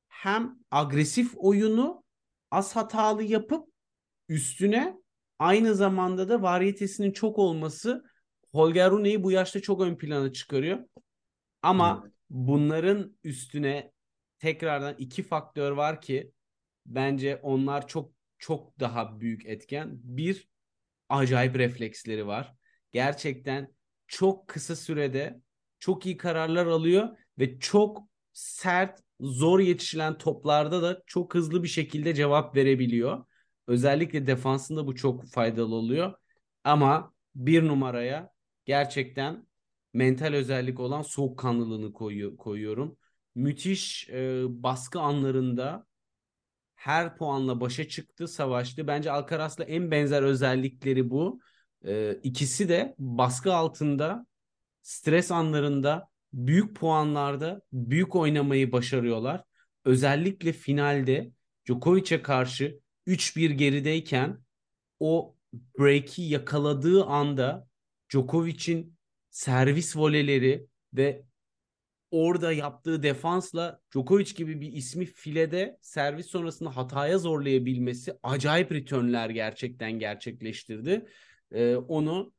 [0.09, 2.05] hem agresif oyunu
[2.51, 3.69] az hatalı yapıp
[4.29, 4.97] üstüne
[5.39, 8.05] aynı zamanda da variyetesinin çok olması
[8.53, 10.79] Holger Rune'yi bu yaşta çok ön plana çıkarıyor.
[11.63, 12.15] Ama evet.
[12.31, 13.93] bunların üstüne
[14.39, 16.33] tekrardan iki faktör var ki
[16.87, 19.91] bence onlar çok çok daha büyük etken.
[20.03, 20.49] Bir
[21.09, 22.55] acayip refleksleri var.
[22.93, 23.75] Gerçekten
[24.07, 25.41] çok kısa sürede
[25.79, 32.15] çok iyi kararlar alıyor ve çok sert, zor yetişilen toplarda da çok hızlı bir şekilde
[32.15, 33.25] cevap verebiliyor.
[33.67, 36.15] Özellikle defansında bu çok faydalı oluyor.
[36.65, 38.31] Ama bir numaraya
[38.65, 39.47] gerçekten
[39.95, 42.97] mental özellik olan soğukkanlılığını koyu, koyuyorum.
[43.35, 45.87] Müthiş e, baskı anlarında
[46.87, 48.87] her puanla başa çıktı, savaştı.
[48.87, 51.41] Bence Alcaraz'la en benzer özellikleri bu.
[51.85, 54.27] E, ikisi de baskı altında,
[54.83, 59.43] stres anlarında, büyük puanlarda büyük oynamayı başarıyorlar.
[59.85, 61.31] Özellikle finalde
[61.67, 64.39] Djokovic'e karşı 3-1 gerideyken
[65.01, 65.35] o
[65.79, 67.69] break'i yakaladığı anda
[68.13, 68.97] Djokovic'in
[69.31, 71.23] servis voleleri ve
[72.11, 79.93] orada yaptığı defansla Djokovic gibi bir ismi filede servis sonrasında hataya zorlayabilmesi acayip returnler gerçekten
[79.93, 81.07] gerçekleştirdi.
[81.53, 82.33] Ee, onu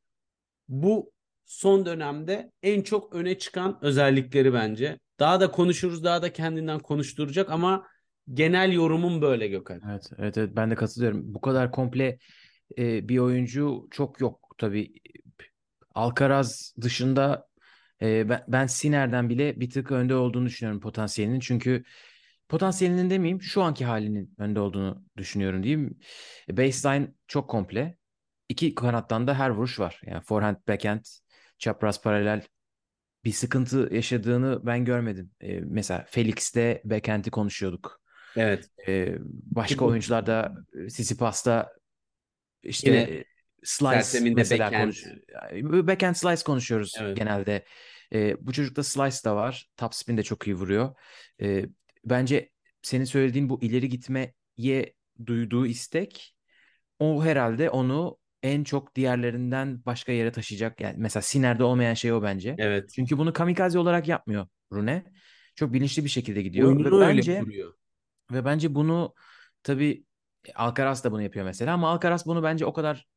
[0.68, 1.12] bu
[1.46, 5.00] son dönemde en çok öne çıkan özellikleri bence.
[5.20, 7.88] Daha da konuşuruz, daha da kendinden konuşturacak ama
[8.34, 9.82] genel yorumum böyle Gökhan.
[9.90, 11.34] Evet, evet, evet ben de katılıyorum.
[11.34, 12.18] Bu kadar komple
[12.78, 14.94] e, bir oyuncu çok yok tabii.
[15.96, 17.47] Alcaraz dışında
[18.02, 21.40] e, ben, ben Siner'den bile bir tık önde olduğunu düşünüyorum potansiyelinin.
[21.40, 21.84] Çünkü
[22.50, 26.00] potansiyelinin demeyeyim şu anki halinin önde olduğunu düşünüyorum diyeyim.
[26.52, 27.98] Baseline çok komple.
[28.50, 30.02] İki kanattan da her vuruş var.
[30.06, 31.06] Yani forehand, backhand,
[31.58, 32.42] çapraz paralel
[33.24, 35.32] bir sıkıntı yaşadığını ben görmedim.
[35.42, 38.02] E, mesela Felix'te backhand'i konuşuyorduk.
[38.36, 38.70] Evet.
[38.88, 40.56] E, başka oyuncularda
[40.90, 41.74] Sisipas'ta
[42.64, 43.24] işte Yine
[43.68, 44.94] Slice mesela backhand.
[46.02, 47.18] konuş slice konuşuyoruz evet.
[47.18, 47.66] genelde.
[48.14, 49.70] E, bu çocukta slice da var.
[49.78, 50.96] Top spin de çok iyi vuruyor.
[51.42, 51.66] E,
[52.06, 52.50] bence
[52.82, 54.34] senin söylediğin bu ileri gitmeye
[55.26, 56.36] duyduğu istek
[57.00, 60.82] o herhalde onu en çok diğerlerinden başka yere taşıyacak.
[60.82, 62.56] Yani mesela Siner'de olmayan şey o bence.
[62.58, 62.90] Evet.
[62.96, 65.04] Çünkü bunu kamikaze olarak yapmıyor Rune.
[65.56, 66.68] Çok bilinçli bir şekilde gidiyor.
[66.68, 67.74] Oyununu ve bence, kuruyor.
[68.32, 69.14] Ve bence bunu
[69.64, 70.04] tabii
[70.56, 73.08] Alcaraz da bunu yapıyor mesela ama Alcaraz bunu bence o kadar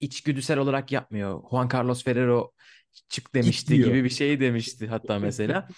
[0.00, 1.42] içgüdüsel olarak yapmıyor.
[1.50, 2.52] Juan Carlos Ferrero
[3.08, 3.88] çık demişti Gitmiyor.
[3.88, 5.68] gibi bir şey demişti hatta mesela.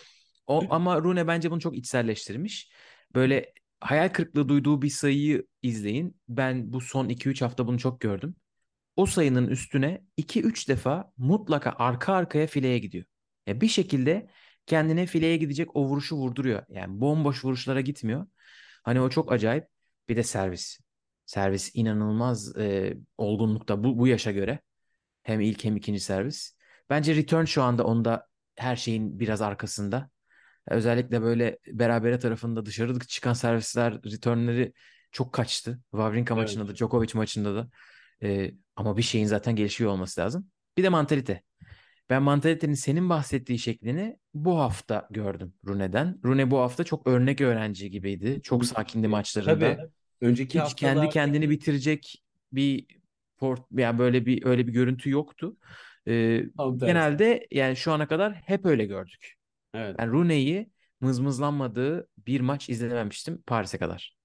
[0.46, 2.70] O ama Rune bence bunu çok içselleştirmiş.
[3.14, 6.20] Böyle hayal kırıklığı duyduğu bir sayıyı izleyin.
[6.28, 8.36] Ben bu son 2-3 hafta bunu çok gördüm.
[8.96, 13.04] O sayının üstüne 2-3 defa mutlaka arka arkaya fileye gidiyor.
[13.46, 14.30] Ya bir şekilde
[14.66, 16.62] kendine fileye gidecek o vuruşu vurduruyor.
[16.68, 18.26] Yani bomboş vuruşlara gitmiyor.
[18.82, 19.64] Hani o çok acayip.
[20.08, 20.78] Bir de servis.
[21.26, 24.60] Servis inanılmaz e, olgunlukta bu, bu yaşa göre.
[25.22, 26.56] Hem ilk hem ikinci servis.
[26.90, 30.10] Bence return şu anda onda her şeyin biraz arkasında.
[30.68, 34.72] Özellikle böyle berabere tarafında dışarı çıkan servisler, returnleri
[35.12, 35.80] çok kaçtı.
[35.90, 36.42] Wawrinka evet.
[36.42, 37.68] maçında da, Djokovic maçında da.
[38.22, 40.50] Ee, ama bir şeyin zaten gelişiyor olması lazım.
[40.76, 41.42] Bir de mantalite.
[42.10, 46.20] Ben mantalitenin senin bahsettiği şeklini bu hafta gördüm Rune'den.
[46.24, 48.40] Rune bu hafta çok örnek öğrenci gibiydi.
[48.42, 49.76] Çok sakindi maçlarında.
[49.76, 49.90] Tabii.
[50.20, 52.86] Önceki Hiç kendi kendini bitirecek bir
[53.38, 55.56] port yani böyle bir öyle bir görüntü yoktu.
[56.08, 56.44] Ee,
[56.78, 59.34] genelde yani şu ana kadar hep öyle gördük.
[59.74, 59.96] Evet.
[59.98, 64.16] Ben Rooney'i mızmızlanmadığı bir maç izlememiştim Paris'e kadar.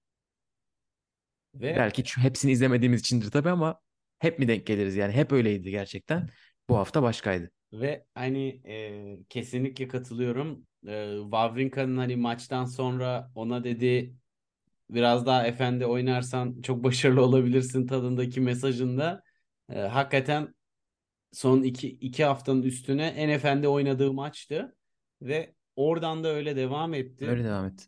[1.56, 3.80] Ve belki hepsini izlemediğimiz içindir tabii ama
[4.20, 6.30] hep mi denk geliriz yani hep öyleydi gerçekten.
[6.70, 7.52] Bu hafta başkaydı.
[7.74, 10.68] Ve hani e, kesinlikle katılıyorum.
[10.88, 14.14] E, Wawrinka'nın hani maçtan sonra ona dedi
[14.92, 19.24] biraz daha efendi oynarsan çok başarılı olabilirsin tadındaki mesajında
[19.70, 20.56] e, hakikaten
[21.32, 24.76] son iki, iki haftanın üstüne en efendi oynadığı maçtı
[25.22, 27.28] ve oradan da öyle devam etti.
[27.28, 27.86] Öyle devam etti.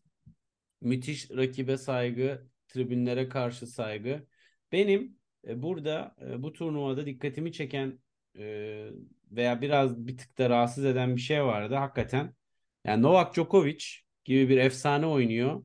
[0.82, 4.28] Müthiş rakibe saygı, tribünlere karşı saygı.
[4.72, 8.00] Benim e, burada e, bu turnuvada dikkatimi çeken
[8.38, 8.46] e,
[9.32, 12.36] veya biraz bir tık da rahatsız eden bir şey vardı hakikaten.
[12.86, 13.86] Yani Novak Djokovic
[14.24, 15.64] gibi bir efsane oynuyor.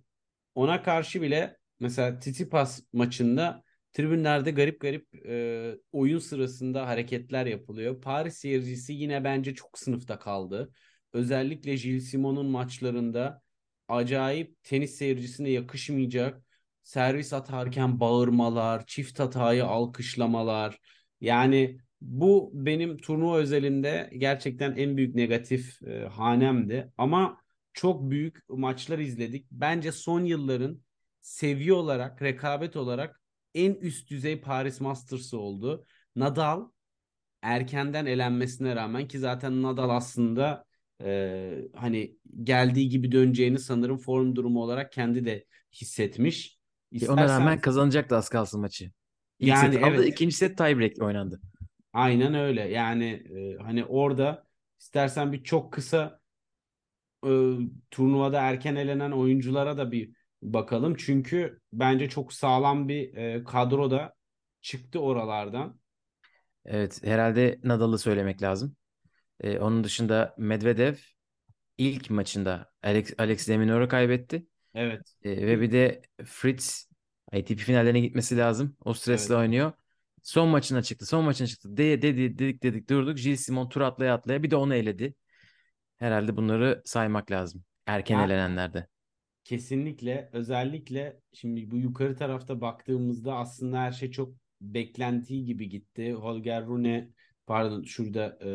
[0.54, 8.00] Ona karşı bile mesela Tsitsipas maçında tribünlerde garip garip e, oyun sırasında hareketler yapılıyor.
[8.00, 10.72] Paris seyircisi yine bence çok sınıfta kaldı.
[11.12, 13.42] Özellikle Gilles Simon'un maçlarında
[13.88, 16.42] acayip tenis seyircisine yakışmayacak
[16.82, 20.78] servis atarken bağırmalar, çift hatayı alkışlamalar.
[21.20, 26.92] Yani bu benim turnuva özelinde gerçekten en büyük negatif e, hanemdi.
[26.98, 27.40] Ama
[27.78, 29.46] çok büyük maçlar izledik.
[29.50, 30.80] Bence son yılların
[31.20, 33.20] seviye olarak, rekabet olarak
[33.54, 35.86] en üst düzey Paris Masters'ı oldu.
[36.16, 36.68] Nadal
[37.42, 40.64] erkenden elenmesine rağmen ki zaten Nadal aslında
[41.02, 46.58] e, hani geldiği gibi döneceğini sanırım form durumu olarak kendi de hissetmiş.
[46.90, 47.12] İstersen...
[47.12, 48.90] Ona rağmen kazanacaktı az kalsın maçı.
[49.38, 50.08] İlk Yani set aldı, evet.
[50.08, 51.40] ikinci set tiebreak oynandı.
[51.92, 52.60] Aynen öyle.
[52.60, 54.46] Yani e, hani orada
[54.80, 56.20] istersen bir çok kısa
[57.26, 57.30] e,
[57.90, 60.94] turnuvada erken elenen oyunculara da bir bakalım.
[60.98, 64.14] Çünkü bence çok sağlam bir e, kadro da
[64.60, 65.80] çıktı oralardan.
[66.64, 68.76] Evet, herhalde Nadal'ı söylemek lazım.
[69.40, 70.94] Ee, onun dışında Medvedev
[71.78, 74.46] ilk maçında Alex, Alex de Minaur'u kaybetti.
[74.74, 75.14] Evet.
[75.22, 76.88] Ee, ve bir de Fritz
[77.32, 78.76] ATP finallerine gitmesi lazım.
[78.84, 79.42] O stresle Evet.
[79.42, 79.72] oynuyor.
[80.22, 81.06] Son maçına çıktı.
[81.06, 81.76] Son maçına çıktı.
[81.76, 83.18] De, dedi, dedik dedik durduk.
[83.18, 85.14] Gilles Simon tur atlaya atlaya bir de onu eledi.
[85.98, 87.64] Herhalde bunları saymak lazım.
[87.86, 88.86] Erken Ya- elenenlerde.
[89.44, 96.12] Kesinlikle özellikle şimdi bu yukarı tarafta baktığımızda aslında her şey çok beklentiyi gibi gitti.
[96.12, 97.10] Holger Rune
[97.46, 98.50] pardon şurada e,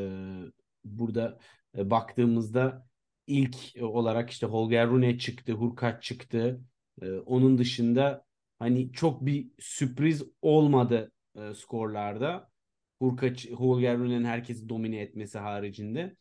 [0.86, 1.40] burada
[1.78, 2.88] e, baktığımızda
[3.28, 6.62] ilk olarak işte Holger Rune çıktı, Hurkacz çıktı.
[7.02, 8.26] E, onun dışında
[8.60, 12.50] hani çok bir sürpriz olmadı e, skorlarda.
[13.02, 16.16] Hurkacz, Holger Rune'nin herkesi domine etmesi haricinde.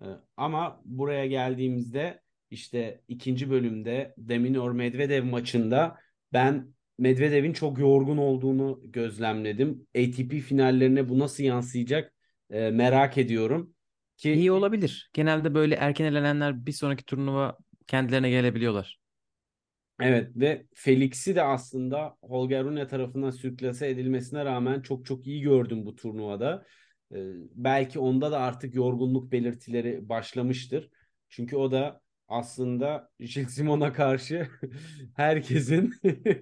[0.00, 5.96] E, ama buraya geldiğimizde işte ikinci bölümde Deminor Medvedev maçında
[6.32, 9.86] ben Medvedev'in çok yorgun olduğunu gözlemledim.
[9.96, 12.12] ATP finallerine bu nasıl yansıyacak
[12.50, 13.74] e, merak ediyorum.
[14.16, 15.10] Ki İyi olabilir.
[15.12, 18.98] Genelde böyle erken elenenler bir sonraki turnuva kendilerine gelebiliyorlar.
[20.00, 25.86] Evet ve Felix'i de aslında Holger Rune tarafından sürklase edilmesine rağmen çok çok iyi gördüm
[25.86, 26.64] bu turnuvada.
[27.54, 30.90] Belki onda da artık yorgunluk belirtileri başlamıştır.
[31.28, 34.48] Çünkü o da aslında Gilles Simon'a karşı
[35.16, 35.94] herkesin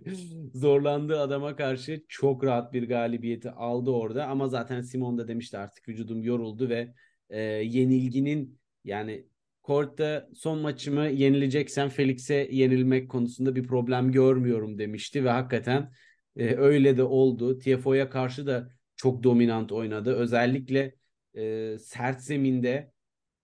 [0.54, 4.26] zorlandığı adama karşı çok rahat bir galibiyeti aldı orada.
[4.26, 6.94] Ama zaten Simon da demişti artık vücudum yoruldu ve
[7.30, 9.26] e, yenilginin yani
[9.62, 15.92] Kort'ta son maçımı yenileceksem Felix'e yenilmek konusunda bir problem görmüyorum demişti ve hakikaten
[16.36, 17.58] e, öyle de oldu.
[17.58, 18.70] TFO'ya karşı da
[19.00, 20.14] çok dominant oynadı.
[20.14, 20.94] Özellikle
[21.34, 22.92] e, sert zeminde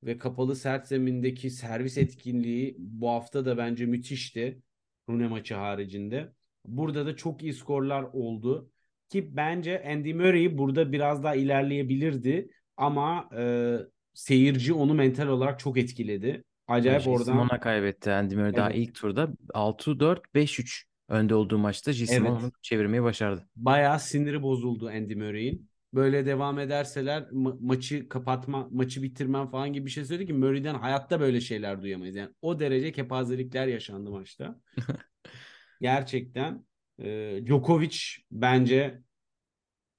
[0.02, 4.62] ve kapalı sert zemindeki servis etkinliği bu hafta da bence müthişti.
[5.08, 6.32] Rune maçı haricinde.
[6.66, 8.70] Burada da çok iyi skorlar oldu.
[9.08, 12.48] Ki bence Andy Murray burada biraz daha ilerleyebilirdi.
[12.76, 13.76] Ama e,
[14.14, 16.44] seyirci onu mental olarak çok etkiledi.
[16.68, 18.78] Acayip Gilles oradan Simon'a kaybetti Andy Murray daha Evet.
[18.78, 22.42] ilk turda 6-4, 5-3 önde olduğu maçta Simon Evet.
[22.42, 23.48] onu çevirmeyi başardı.
[23.56, 25.70] bayağı siniri bozuldu Andy Murray'in.
[25.94, 30.74] Böyle devam ederseler ma- maçı kapatma, maçı bitirmem falan gibi bir şey söyledi ki Murray'den
[30.74, 32.16] hayatta böyle şeyler duyamayız.
[32.16, 34.60] Yani o derece kepazelikler yaşandı maçta.
[35.80, 36.66] Gerçekten
[36.98, 37.98] e, Djokovic
[38.30, 39.02] bence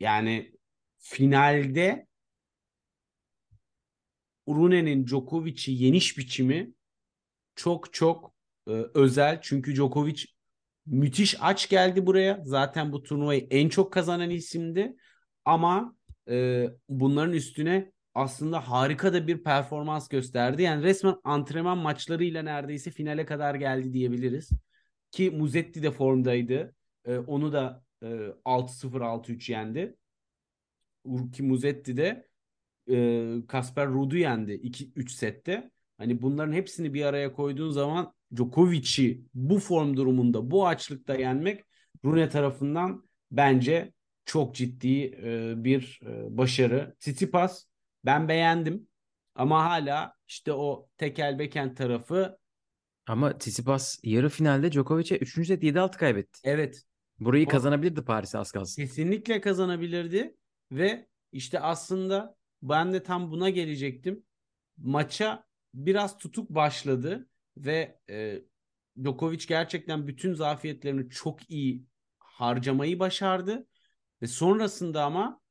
[0.02, 0.54] yani
[1.00, 2.08] finalde
[4.48, 6.74] Rune'nin Djokovic'i yeniş biçimi
[7.56, 8.34] çok çok
[8.68, 9.40] e, özel.
[9.44, 10.26] Çünkü Djokovic
[10.88, 12.42] müthiş aç geldi buraya.
[12.46, 14.96] Zaten bu turnuvayı en çok kazanan isimdi.
[15.46, 15.96] Ama
[16.30, 20.62] e, bunların üstüne aslında harika da bir performans gösterdi.
[20.62, 24.50] Yani resmen antrenman maçlarıyla neredeyse finale kadar geldi diyebiliriz.
[25.12, 26.76] Ki Muzetti de formdaydı.
[27.06, 28.08] E, onu da e,
[28.46, 29.96] 6-0 6-3 yendi.
[31.34, 32.28] Ki Muzetti de
[32.90, 35.72] e, Kasper Ruud'u yendi 2-3 sette.
[35.98, 41.64] Hani bunların hepsini bir araya koyduğun zaman Djokovic'i bu form durumunda bu açlıkta yenmek
[42.06, 43.94] Rune tarafından bence
[44.26, 46.96] çok ciddi e, bir e, başarı.
[47.00, 47.66] Tsitsipas
[48.06, 48.88] ben beğendim
[49.36, 52.38] ama hala işte o tekel backhand tarafı
[53.08, 55.48] Ama Tsitsipas yarı finalde Djokovic'e 3.
[55.48, 56.40] set 7-6 kaybetti.
[56.44, 56.84] evet
[57.20, 58.82] Burayı O- kazanabilirdi Paris'e az kalsın.
[58.82, 60.36] kesinlikle kazanabilirdi
[60.72, 64.24] ve işte aslında ben de tam buna gelecektim.
[64.78, 65.47] Maça
[65.86, 68.42] biraz tutuk başladı ve e,
[69.04, 71.86] Djokovic gerçekten bütün zafiyetlerini çok iyi
[72.18, 73.68] harcamayı başardı.
[74.22, 75.42] Ve sonrasında ama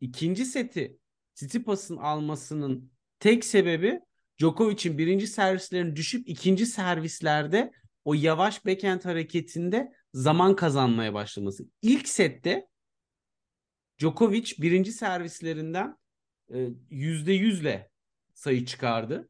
[0.00, 0.98] ikinci seti
[1.34, 4.00] Tsitsipas'ın almasının tek sebebi
[4.38, 7.72] Djokovic'in birinci servislerini düşüp ikinci servislerde
[8.04, 11.64] o yavaş backhand hareketinde zaman kazanmaya başlaması.
[11.82, 12.68] İlk sette
[13.98, 15.96] Djokovic birinci servislerinden
[16.54, 17.90] e, yüzde yüzle
[18.34, 19.28] sayı çıkardı.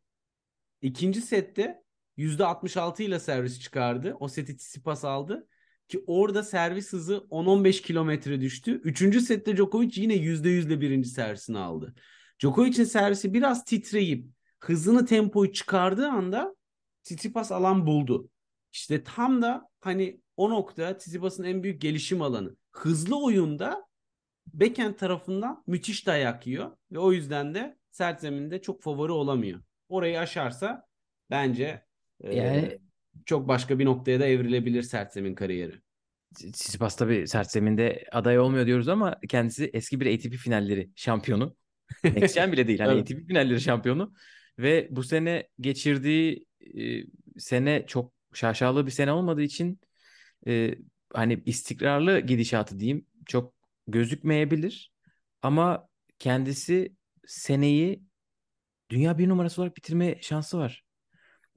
[0.82, 1.82] İkinci sette
[2.16, 4.16] yüzde 66 ile servis çıkardı.
[4.20, 5.48] O seti Tsitsipas aldı.
[5.88, 8.80] Ki orada servis hızı 10-15 kilometre düştü.
[8.84, 11.94] Üçüncü sette Djokovic yine yüzde yüzle birinci servisini aldı.
[12.40, 14.26] Djokovic'in servisi biraz titreyip
[14.60, 16.56] hızını tempoyu çıkardığı anda
[17.04, 18.30] Tsitsipas alan buldu.
[18.72, 22.56] İşte tam da hani o nokta Tsitsipas'ın en büyük gelişim alanı.
[22.72, 23.88] Hızlı oyunda
[24.46, 29.60] backhand tarafından müthiş dayak yiyor ve o yüzden de sert zeminde çok favori olamıyor.
[29.88, 30.86] Orayı aşarsa
[31.30, 31.82] bence
[32.22, 32.78] yani e,
[33.26, 35.80] çok başka bir noktaya da evrilebilir sert zemin kariyeri.
[36.34, 41.56] Tsitsipas tabii sert zeminde aday olmuyor diyoruz ama kendisi eski bir ATP finalleri şampiyonu.
[42.04, 42.78] Next Gen bile değil.
[42.78, 43.02] Hani evet.
[43.02, 44.12] ATP finalleri şampiyonu.
[44.58, 46.46] Ve bu sene geçirdiği
[46.78, 47.02] e,
[47.38, 49.80] sene çok şaşalı bir sene olmadığı için
[50.46, 50.74] e,
[51.12, 53.54] hani istikrarlı gidişatı diyeyim çok
[53.86, 54.92] gözükmeyebilir.
[55.42, 56.92] Ama kendisi
[57.26, 58.07] seneyi
[58.90, 60.84] dünya bir numarası olarak bitirme şansı var.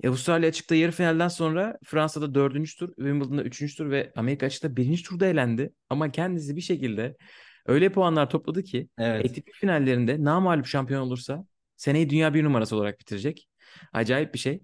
[0.07, 5.03] Avustralya açıkta yarı finalden sonra Fransa'da dördüncü tur, Wimbledon'da üçüncü tur ve Amerika açıkta birinci
[5.03, 5.73] turda elendi.
[5.89, 7.17] Ama kendisi bir şekilde
[7.65, 9.25] öyle puanlar topladı ki evet.
[9.25, 11.45] ATP finallerinde namalup şampiyon olursa
[11.77, 13.49] seneyi dünya bir numarası olarak bitirecek.
[13.93, 14.63] Acayip bir şey.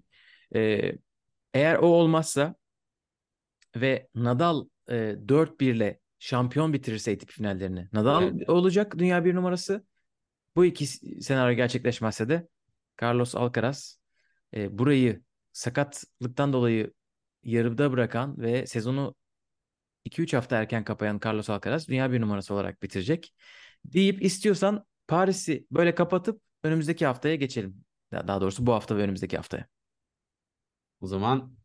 [0.54, 0.92] Ee,
[1.54, 2.54] eğer o olmazsa
[3.76, 4.94] ve Nadal e,
[5.26, 7.88] 4-1 ile şampiyon bitirirse ATP finallerini.
[7.92, 8.48] Nadal evet.
[8.48, 9.86] olacak dünya bir numarası.
[10.56, 10.86] Bu iki
[11.22, 12.48] senaryo gerçekleşmezse de
[13.02, 14.00] Carlos Alcaraz
[14.54, 16.92] e, burayı sakatlıktan dolayı
[17.42, 19.14] yarıda bırakan ve sezonu
[20.04, 23.34] 2-3 hafta erken kapayan Carlos Alcaraz dünya bir numarası olarak bitirecek.
[23.84, 27.84] Deyip istiyorsan Paris'i böyle kapatıp önümüzdeki haftaya geçelim.
[28.12, 29.66] Daha doğrusu bu hafta ve önümüzdeki haftaya.
[31.00, 31.56] O zaman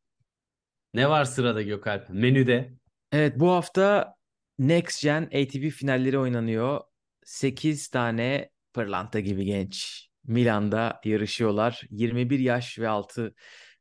[0.94, 2.10] ne var sırada Gökalp?
[2.10, 2.74] Menüde.
[3.12, 4.16] Evet bu hafta
[4.60, 6.82] Next Gen ATP finalleri oynanıyor.
[7.26, 11.82] 8 tane pırlanta gibi genç Milan'da yarışıyorlar.
[11.90, 13.36] 21 yaş ve altı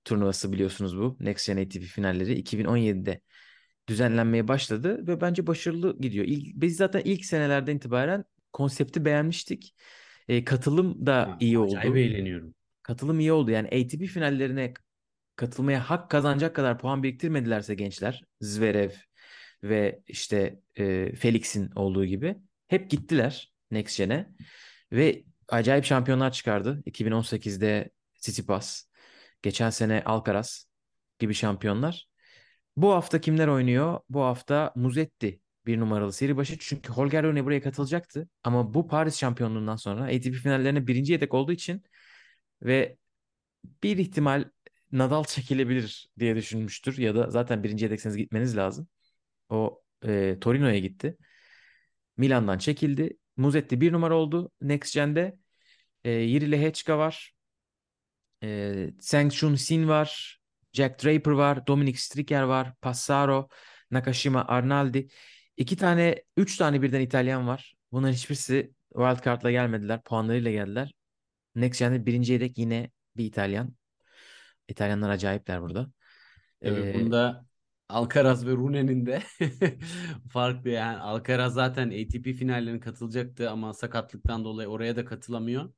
[0.04, 1.16] turnuvası biliyorsunuz bu.
[1.20, 3.20] Next Gen ATP finalleri 2017'de
[3.88, 6.24] düzenlenmeye başladı ve bence başarılı gidiyor.
[6.24, 9.74] İlk, biz zaten ilk senelerden itibaren konsepti beğenmiştik.
[10.28, 11.76] E, katılım da ha, iyi oldu.
[11.76, 12.54] Acayip eğleniyorum.
[12.82, 13.50] Katılım iyi oldu.
[13.50, 14.74] Yani ATP finallerine
[15.36, 18.90] katılmaya hak kazanacak kadar puan biriktirmedilerse gençler Zverev
[19.62, 22.36] ve işte e, Felix'in olduğu gibi
[22.68, 24.28] hep gittiler Next Gen'e
[24.92, 26.82] ve acayip şampiyonlar çıkardı.
[26.86, 28.84] 2018'de Tsitsipas,
[29.42, 30.66] geçen sene Alcaraz
[31.18, 32.08] gibi şampiyonlar.
[32.76, 34.00] Bu hafta kimler oynuyor?
[34.08, 36.56] Bu hafta Muzetti bir numaralı seri başı.
[36.58, 38.28] Çünkü Holger Rune buraya katılacaktı.
[38.44, 41.82] Ama bu Paris şampiyonluğundan sonra ATP finallerine birinci yedek olduğu için
[42.62, 42.96] ve
[43.82, 44.44] bir ihtimal
[44.92, 46.98] Nadal çekilebilir diye düşünmüştür.
[46.98, 48.88] Ya da zaten birinci yedekseniz gitmeniz lazım.
[49.48, 51.16] O e, Torino'ya gitti.
[52.16, 53.18] Milan'dan çekildi.
[53.36, 54.50] Muzetti bir numara oldu.
[54.60, 55.38] Next Gen'de
[56.04, 57.34] e, Yiri Lehechka var.
[58.42, 60.40] E, Zheng Chun-Sin var.
[60.72, 61.66] Jack Draper var.
[61.66, 62.74] Dominic Stricker var.
[62.82, 63.48] Passaro,
[63.90, 65.08] Nakashima, Arnaldi.
[65.56, 67.74] İki tane, üç tane birden İtalyan var.
[67.92, 70.02] Bunların hiçbirisi wildcard'la gelmediler.
[70.02, 70.92] Puanlarıyla geldiler.
[71.54, 73.74] Next Gen'de birinci yedek yine bir İtalyan.
[74.68, 75.90] İtalyanlar acayipler burada.
[76.62, 77.46] Evet, ee, bunda
[77.88, 79.22] Alcaraz ve Rune'nin de
[80.30, 85.72] farklı yani Alcaraz zaten ATP finallerine katılacaktı ama sakatlıktan dolayı oraya da katılamıyor.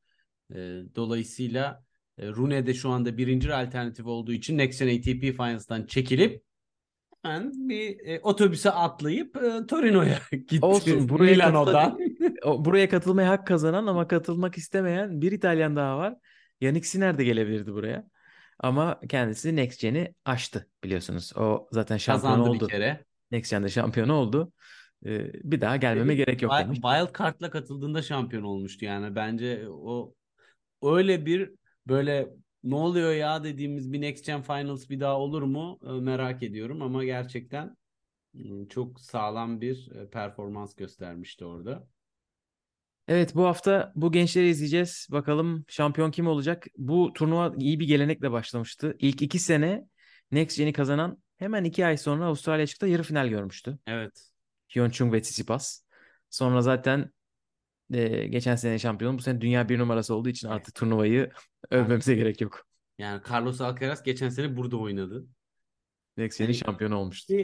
[0.51, 0.57] E,
[0.97, 1.85] dolayısıyla
[2.19, 6.43] e, Rune de şu anda birinci alternatif olduğu için Next Gen ATP Finals'tan çekilip
[7.23, 10.59] hemen bir e, otobüse atlayıp e, Torino'ya gitti.
[10.63, 11.99] Olsun buraya Milano'dan.
[12.45, 16.15] buraya katılmaya hak kazanan ama katılmak istemeyen bir İtalyan daha var.
[16.61, 18.07] Yannick Sinner de gelebilirdi buraya.
[18.59, 21.37] Ama kendisi Next Gen'i aştı biliyorsunuz.
[21.37, 22.65] O zaten şampiyon Kazandı oldu.
[22.65, 23.05] bir kere.
[23.31, 24.53] Next Gen'de şampiyon oldu.
[25.07, 26.81] Ee, bir daha gelmeme gerek yok demiş.
[26.81, 29.15] Wild Card'la katıldığında şampiyon olmuştu yani.
[29.15, 30.15] Bence o
[30.85, 31.53] öyle bir
[31.89, 32.29] böyle
[32.65, 36.83] ne oluyor ya dediğimiz bir Next Gen Finals bir daha olur mu ee, merak ediyorum
[36.83, 37.77] ama gerçekten
[38.35, 41.89] ıı, çok sağlam bir e, performans göstermişti orada.
[43.09, 45.07] Evet bu hafta bu gençleri izleyeceğiz.
[45.11, 46.67] Bakalım şampiyon kim olacak?
[46.79, 48.97] Bu turnuva iyi bir gelenekle başlamıştı.
[48.99, 49.85] İlk iki sene
[50.31, 53.79] Next Gen'i kazanan hemen iki ay sonra Avustralya çıktı yarı final görmüştü.
[53.87, 54.31] Evet.
[54.75, 55.83] Hyunchung ve Tsitsipas.
[56.31, 57.11] Sonra zaten
[57.93, 61.31] e, geçen sene şampiyon bu sene dünya bir numarası olduğu için artık turnuvayı
[61.71, 62.67] övmemize gerek yok.
[62.99, 65.27] Yani Carlos Alcaraz geçen sene burada oynadı.
[66.17, 67.35] Next Gen'in Hani- şampiyonu olmuştu.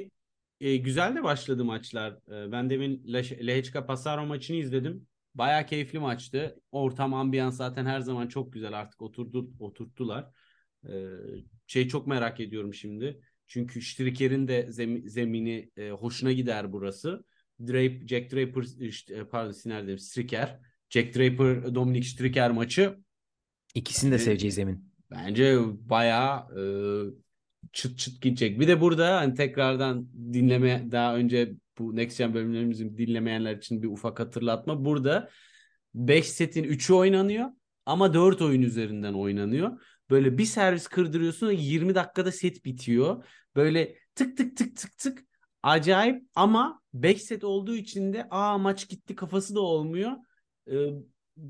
[0.61, 2.12] E, güzel de başladı maçlar.
[2.12, 5.07] E, ben demin Le- Lehečka Passaro maçını izledim.
[5.34, 6.57] Bayağı keyifli maçtı.
[6.72, 8.72] Ortam, ambiyans zaten her zaman çok güzel.
[8.80, 10.30] Artık oturdu, oturttular.
[10.88, 10.93] E,
[11.66, 13.20] şey çok merak ediyorum şimdi.
[13.47, 17.24] Çünkü Striker'in de zemi- zemini e, hoşuna gider burası.
[17.68, 20.61] Drape, Jack Draper, işte, pardon Siner dedim, Striker.
[20.90, 22.96] Jack Draper, Dominic Striker maçı
[23.74, 24.24] İkisini de Evet.
[24.24, 24.90] seveceği zemin.
[25.11, 25.58] Bence
[25.88, 26.62] bayağı e,
[27.72, 28.61] çıt çıt gidecek.
[28.61, 33.88] Bir de burada hani tekrardan dinleme daha önce bu Next Gen bölümlerimizi dinlemeyenler için bir
[33.88, 34.84] ufak hatırlatma.
[34.84, 35.30] Burada
[35.94, 37.48] 5 setin 3'ü oynanıyor
[37.86, 39.80] ama 4 oyun üzerinden oynanıyor.
[40.11, 43.24] Böyle bir servis kırdırıyorsun 20 dakikada set bitiyor.
[43.56, 45.24] Böyle tık tık tık tık tık
[45.62, 50.12] acayip ama 5 set olduğu için de aa maç gitti kafası da olmuyor.
[50.70, 50.88] Ee,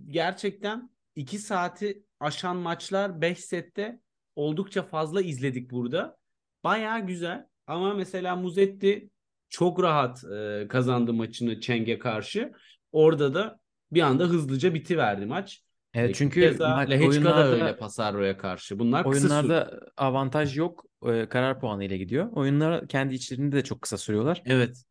[0.07, 4.01] gerçekten 2 saati aşan maçlar 5 sette
[4.37, 6.17] oldukça fazla izledik burada.
[6.65, 9.11] Bayağı güzel ama mesela Muzetti
[9.49, 12.53] çok rahat e, kazandı maçını Çeng'e karşı.
[12.93, 13.61] Orada da
[13.93, 15.65] bir anda hızlıca bitiverdi maç.
[15.95, 18.79] Evet çünkü keza ma- Lehečka da oyunlarda öyle Passarro'ya karşı.
[18.79, 19.33] Bunlar kısa sürdü.
[19.35, 20.85] oyunlarda avantaj yok.
[21.07, 22.29] e, karar puanı ile gidiyor.
[22.33, 24.43] Oyunlar kendi içlerinde de çok kısa sürüyorlar.
[24.47, 24.85] Evet.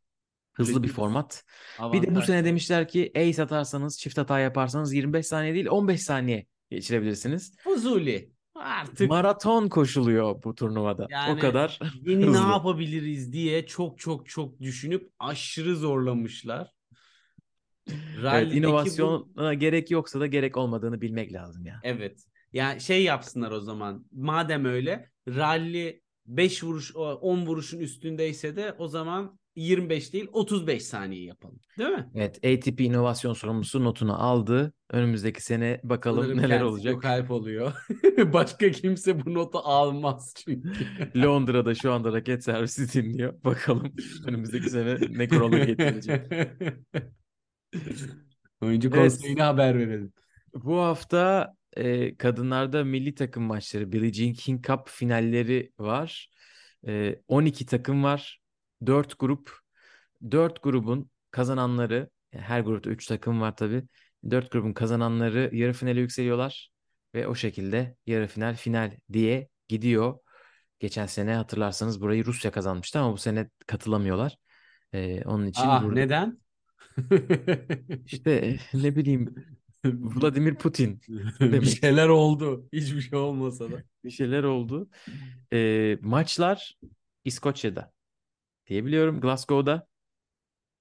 [0.53, 1.43] Hızlı bir Düz format.
[1.79, 2.25] Bir de bu avantaj.
[2.25, 7.55] sene demişler ki ace atarsanız, çift hata yaparsanız 25 saniye değil 15 saniye geçirebilirsiniz.
[7.63, 8.31] Fuzuli.
[8.55, 11.07] Artık Maraton koşuluyor bu turnuvada.
[11.09, 12.47] Yani o kadar yeni hızlı.
[12.47, 16.71] ne yapabiliriz diye çok çok çok düşünüp aşırı zorlamışlar.
[17.89, 21.79] Evet, Rally'deki bu- inovasyona gerek yoksa da gerek olmadığını bilmek lazım ya.
[21.83, 22.19] Evet.
[22.53, 24.05] Yani şey yapsınlar o zaman.
[24.11, 30.85] Madem öyle rally 5 vuruş o 10 vuruşun üstündeyse de o zaman 25 değil 35
[30.85, 31.59] saniye yapalım.
[31.77, 32.09] Değil mi?
[32.15, 34.73] Evet, ATP inovasyon sorumlusu notunu aldı.
[34.89, 36.93] Önümüzdeki sene bakalım Sanırım neler olacak.
[36.93, 37.73] Çok hype oluyor.
[38.33, 40.69] Başka kimse bu notu almaz çünkü.
[41.15, 43.43] Londra'da şu anda raket servisi dinliyor.
[43.43, 43.93] Bakalım
[44.27, 46.21] önümüzdeki sene ne kuralı getirecek.
[48.61, 48.97] Oyuncu Evet.
[48.97, 50.13] konseyine haber verelim.
[50.53, 56.31] Bu hafta e, kadınlarda milli takım maçları Billie Jean King Cup finalleri var.
[56.87, 58.41] E, 12 takım var.
[58.85, 59.59] 4 grup.
[60.31, 63.83] 4 grubun kazananları yani her grupta 3 takım var tabii.
[64.29, 66.71] 4 grubun kazananları yarı finale yükseliyorlar
[67.15, 70.19] ve o şekilde yarı final final diye gidiyor.
[70.79, 74.37] Geçen sene hatırlarsanız burayı Rusya kazanmıştı ama bu sene katılamıyorlar.
[74.93, 76.37] E, onun için Aa, burada neden?
[78.05, 79.35] işte e, ne bileyim
[79.85, 81.01] Vladimir Putin
[81.39, 82.67] bir şeyler oldu.
[82.73, 83.83] Hiçbir şey olmasa da.
[84.03, 84.89] bir şeyler oldu.
[85.53, 86.77] Ee, maçlar
[87.25, 87.91] İskoçya'da
[88.67, 89.21] diyebiliyorum.
[89.21, 89.87] Glasgow'da.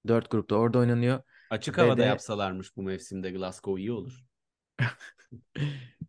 [0.07, 1.21] Dört grupta orada oynanıyor.
[1.49, 4.23] Açık havada de- yapsalarmış bu mevsimde Glasgow iyi olur.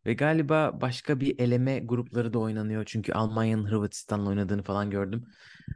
[0.07, 2.85] Ve galiba başka bir eleme grupları da oynanıyor.
[2.87, 5.25] Çünkü Almanya'nın Hırvatistan'la oynadığını falan gördüm.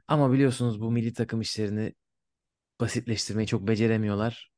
[0.09, 1.95] Ama biliyorsunuz bu milli takım işlerini
[2.81, 4.53] basitleştirmeyi çok beceremiyorlar.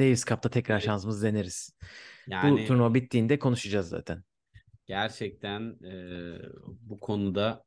[0.00, 0.80] Davis Cup'ta tekrar Evet.
[0.80, 1.76] şansımızı deneriz.
[2.42, 4.24] Bu Yani turnuva bittiğinde konuşacağız zaten.
[4.86, 6.38] gerçekten e,
[6.80, 7.64] bu konuda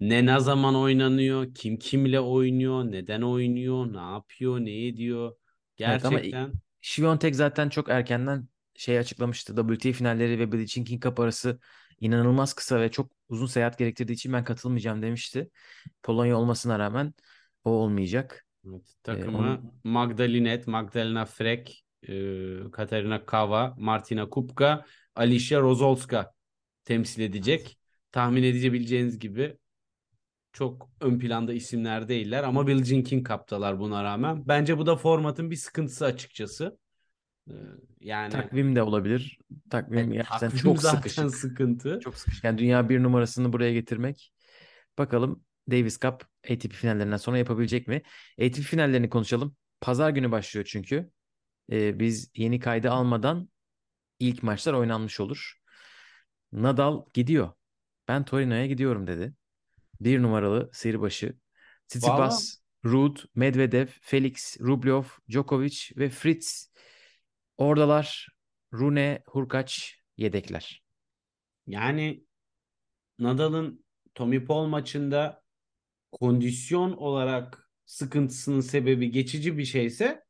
[0.00, 5.36] ne ne zaman oynanıyor, kim kimle oynuyor, neden oynuyor, ne yapıyor, ne ediyor.
[5.84, 9.56] Evet Gerçekten Świątek zaten çok erkenden şey açıklamıştı.
[9.56, 11.60] WTA finalleri ve Billie King Cup arası
[12.00, 15.50] inanılmaz kısa ve çok uzun seyahat gerektirdiği için ben katılmayacağım demişti.
[16.02, 17.14] Polonya olmasına rağmen
[17.64, 18.46] o olmayacak.
[18.68, 24.84] Evet, takımı onu- Magdalinet, Magdalena Frek, e, Katarina Kava, Martina Kupka,
[25.14, 26.32] Alicia Rozolska
[26.84, 27.78] temsil edecek.
[28.12, 29.56] Tahmin edebileceğiniz gibi
[30.52, 34.48] çok ön planda isimler değiller ama Billie Jean King Cup'talar buna rağmen.
[34.48, 36.78] Bence bu da formatın bir sıkıntısı açıkçası.
[37.48, 37.54] E,
[38.00, 39.38] yani Takvim de olabilir.
[39.70, 41.34] Takvim Evet, gerçekten takvim çok zaten sıkışık.
[41.34, 42.00] sıkıntı.
[42.04, 42.44] Çok sıkışık.
[42.44, 44.32] Yani dünya bir numarasını buraya getirmek.
[44.98, 48.02] Bakalım Davis Cup ATP finallerinden sonra yapabilecek mi?
[48.40, 49.56] ATP finallerini konuşalım.
[49.80, 51.10] Pazar günü başlıyor çünkü.
[51.72, 53.48] Ee, biz yeni kaydı almadan
[54.18, 55.54] ilk maçlar oynanmış olur.
[56.52, 57.52] Nadal gidiyor.
[58.08, 59.34] Ben Torino'ya gidiyorum dedi.
[60.00, 61.38] Bir numaralı sihirbaşı.
[61.88, 66.72] Tsitsipas, Ruud, Medvedev, Felix, Rublev, Djokovic ve Fritz.
[67.56, 68.28] Oradalar
[68.72, 70.84] Rune, Hurkaç yedekler.
[71.66, 72.24] Yani
[73.18, 73.84] Nadal'ın
[74.14, 75.41] Tommy Paul maçında
[76.12, 80.24] kondisyon olarak sıkıntısının sebebi geçici bir şeyse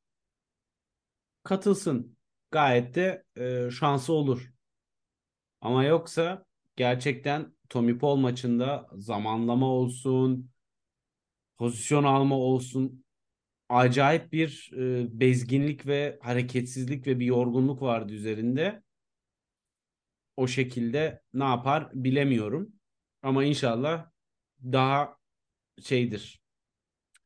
[1.44, 2.16] katılsın.
[2.50, 4.52] Gayet de e, şansı olur.
[5.60, 6.44] Ama yoksa
[6.76, 10.50] gerçekten Tommy Paul maçında zamanlama olsun,
[11.58, 13.04] pozisyon alma olsun
[13.68, 18.82] acayip bir e, bezginlik ve hareketsizlik ve bir yorgunluk vardı üzerinde.
[20.36, 22.72] O şekilde ne yapar bilemiyorum.
[23.22, 24.10] Ama inşallah
[24.62, 25.16] daha
[25.82, 26.42] şeydir.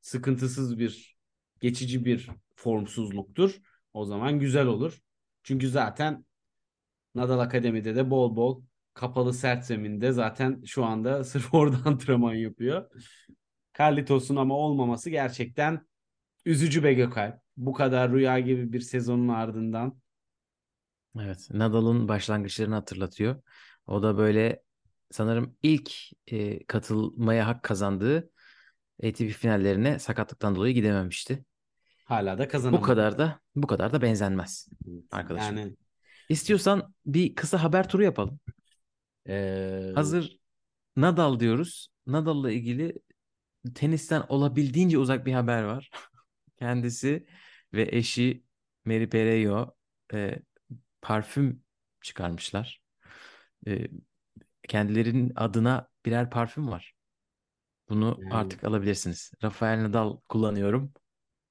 [0.00, 1.16] Sıkıntısız bir
[1.60, 3.60] geçici bir formsuzluktur.
[3.94, 5.00] O zaman güzel olur.
[5.42, 6.26] Çünkü zaten
[7.14, 8.62] Nadal Akademi'de de bol bol
[8.94, 12.90] kapalı sert zeminde zaten şu anda sırf orada antrenman yapıyor.
[13.78, 15.86] Carlitos'un ama olmaması gerçekten
[16.44, 17.34] üzücü be Gökay.
[17.56, 20.00] Bu kadar rüya gibi bir sezonun ardından.
[21.20, 23.42] Evet, Nadal'ın başlangıçlarını hatırlatıyor.
[23.86, 24.62] O da böyle
[25.10, 25.92] sanırım ilk
[26.26, 28.30] e, katılmaya hak kazandığı
[29.04, 31.44] ATP finallerine sakatlıktan dolayı gidememişti.
[32.04, 32.82] Hala da Bu kazanamadı.
[32.82, 35.04] kadar da bu kadar da benzenmez Evet.
[35.12, 35.56] arkadaşım.
[35.56, 35.76] Yani
[36.28, 38.40] İstiyorsan bir kısa haber turu yapalım.
[39.26, 40.38] eee, Hazır
[40.96, 41.88] Nadal diyoruz.
[42.06, 42.94] Nadal'la ilgili
[43.74, 45.90] tenisten olabildiğince uzak bir haber var.
[46.58, 47.26] Kendisi
[47.74, 48.44] ve eşi
[48.84, 49.76] Mary Pereiro
[50.14, 50.38] e,
[51.02, 51.62] parfüm
[52.02, 52.82] çıkarmışlar.
[53.68, 53.88] E,
[54.68, 56.95] kendilerinin adına birer parfüm var.
[57.88, 59.32] Bunu Yani- artık alabilirsiniz.
[59.44, 60.92] Rafael Nadal kullanıyorum.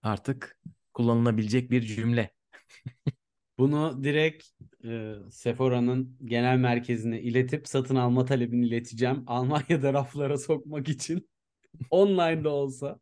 [0.04, 0.60] Artık
[0.94, 2.32] kullanılabilecek bir cümle.
[3.58, 4.48] bunu direkt
[4.84, 9.24] eee, Sephora'nın genel merkezine iletip satın alma talebini ileteceğim.
[9.28, 11.30] Almanya'da raflara sokmak için.
[11.90, 13.00] Online'da olsa.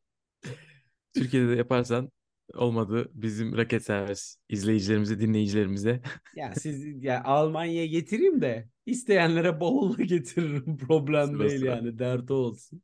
[1.16, 2.12] Türkiye'de de yaparsan
[2.54, 6.02] olmadı bizim raket servis izleyicilerimize, dinleyicilerimize.
[6.36, 10.78] Ya siz ya Almanya'ya getireyim de isteyenlere bavulla getiririm.
[10.78, 12.00] Problem Sıra değil yani.
[12.00, 12.82] Dert olsun.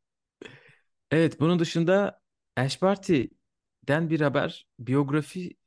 [1.12, 2.22] Evet, bunun dışında
[2.58, 4.68] Ash Barty'den bir haber.
[4.80, 5.58] Biyografi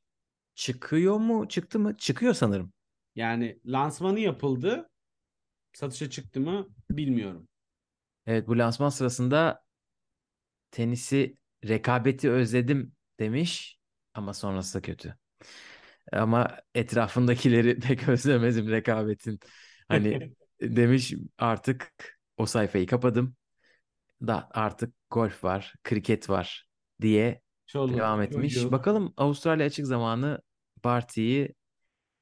[0.55, 1.47] çıkıyor mu?
[1.49, 1.97] Çıktı mı?
[1.97, 2.73] Çıkıyor sanırım.
[3.15, 4.89] Yani lansmanı yapıldı.
[5.73, 7.47] Satışa çıktı mı bilmiyorum.
[8.27, 9.63] Evet, bu lansman sırasında
[10.71, 11.37] tenisi,
[11.67, 13.79] rekabeti özledim demiş
[14.13, 15.17] ama sonrası da kötü.
[16.11, 19.39] Ama etrafındakileri pek özlemedim rekabetin.
[19.87, 20.23] Hani
[20.61, 21.93] demiş artık
[22.37, 23.35] o sayfayı kapadım.
[24.27, 26.67] Da artık golf var, kriket var
[27.01, 28.53] diye Çoluk, devam etmiş.
[28.53, 30.39] çocuk, Bakalım Avustralya açık zamanı
[30.83, 31.53] Barty'yi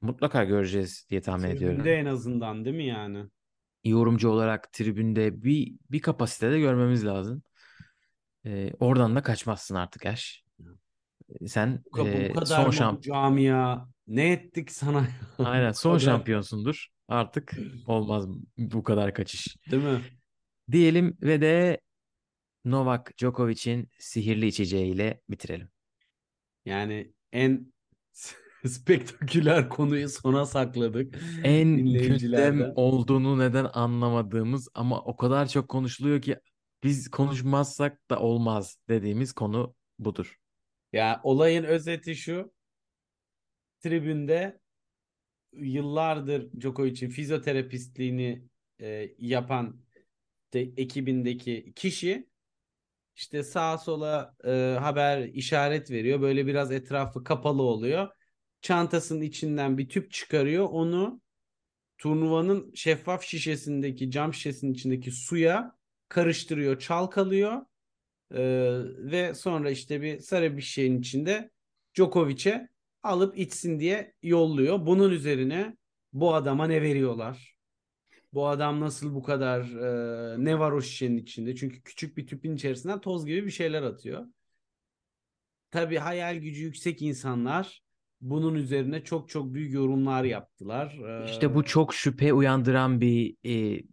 [0.02, 1.78] mutlaka göreceğiz diye tahmin ediyorum.
[1.78, 3.26] tribünde en azından değil mi yani?
[3.84, 7.44] Yorumcu olarak tribünde bir bir kapasitede görmemiz lazım.
[8.46, 10.44] Ee, oradan da kaçmazsın artık Ash.
[11.48, 13.88] Sen Bu, e, kadar son şamp camia?
[14.08, 15.08] Ne ettik sana?
[15.40, 16.88] aynen son şampiyonsundur.
[17.08, 17.54] Artık
[17.88, 18.28] olmaz
[18.58, 19.58] bu kadar kaçış.
[19.72, 20.02] Değil mi?
[20.72, 21.80] Diyelim ve de
[22.66, 25.70] Novak Djokovic'in sihirli içeceğiyle bitirelim.
[26.66, 27.74] Yani en
[28.68, 31.20] spektaküler konuyu sona sakladık.
[31.44, 36.38] En gündem olduğunu neden anlamadığımız ama o kadar çok konuşuluyor ki
[36.84, 40.38] biz konuşmazsak da olmaz dediğimiz konu budur.
[40.94, 42.54] Ya olayın özeti şu.
[43.80, 44.60] Tribünde
[45.54, 48.44] yıllardır Djokovic'in fizyoterapistliğini
[48.82, 49.82] e, yapan
[50.54, 52.31] de, ekibindeki kişi
[53.16, 56.22] işte sağa sola e, haber işaret veriyor.
[56.22, 58.08] Böyle biraz etrafı kapalı oluyor.
[58.62, 60.68] Çantasının içinden bir tüp çıkarıyor.
[60.72, 61.22] Onu
[61.98, 65.76] turnuvanın şeffaf şişesindeki cam şişesinin içindeki suya
[66.10, 67.62] karıştırıyor, çalkalıyor.
[68.32, 71.52] Ee, ve sonra işte bir sarı bir şeyin içinde
[71.96, 72.70] Djokovic'e
[73.04, 74.86] alıp içsin diye yolluyor.
[74.86, 75.78] Bunun üzerine
[76.14, 77.56] bu adama ne veriyorlar?
[78.34, 81.56] Bu adam nasıl bu kadar e, ne var o şişenin içinde?
[81.56, 84.26] Çünkü küçük bir tüpün içerisinden toz gibi bir şeyler atıyor.
[85.72, 87.82] Tabii hayal gücü yüksek insanlar
[88.22, 91.00] bunun üzerine çok çok büyük yorumlar yaptılar.
[91.22, 93.84] Ee, İşte bu çok şüphe uyandıran bir e,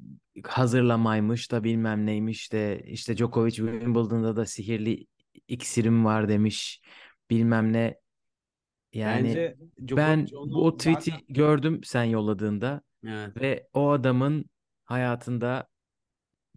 [0.44, 5.06] hazırlamaymış da bilmem neymiş de işte Djokovic Wimbledon'da da sihirli
[5.48, 6.80] iksirim var demiş
[7.30, 7.98] bilmem ne.
[8.92, 9.56] Yani bence
[9.96, 13.36] ben Djokovic bu o tweet'i zaten- gördüm sen yolladığında Evet.
[13.36, 14.44] ve o adamın
[14.84, 15.68] hayatında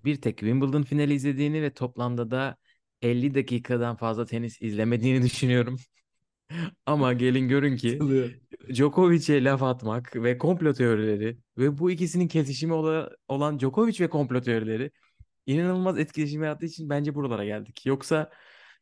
[0.05, 2.57] bir tek Wimbledon finali izlediğini ve toplamda da
[3.01, 5.79] 50 dakikadan fazla tenis izlemediğini düşünüyorum.
[6.85, 7.99] Ama gelin görün ki
[8.73, 14.41] Djokovic'e laf atmak ve komplo teorileri ve bu ikisinin kesişimi ola- olan Djokovic ve komplo
[14.41, 14.91] teorileri
[15.45, 17.85] inanılmaz etkileşim yarattığı için bence buralara geldik.
[17.85, 18.31] Yoksa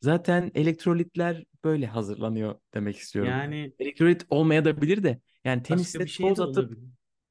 [0.01, 3.33] zaten elektrolitler böyle hazırlanıyor demek istiyorum.
[3.33, 6.79] Yani Elektrolit olmayabilir de yani teniste bir şey toz atıp olabilir.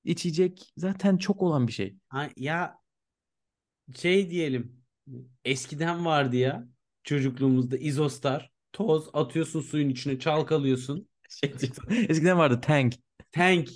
[0.09, 1.97] İçecek zaten çok olan bir şey.
[2.09, 2.79] Ha, ya
[3.97, 4.81] şey diyelim
[5.45, 6.69] eskiden vardı ya
[7.05, 11.53] çocukluğumuzda izostar toz atıyorsun suyun içine çalkalıyorsun Şey,
[12.09, 12.95] eskiden vardı tank.
[13.33, 13.69] tank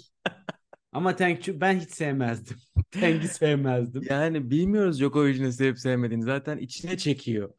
[0.92, 2.56] ama tank ben hiç sevmezdim
[2.90, 6.24] tank'i sevmezdim Yani bilmiyoruz Djokovic'in sevip sevmediğini.
[6.24, 7.54] Zaten içine çekiyor.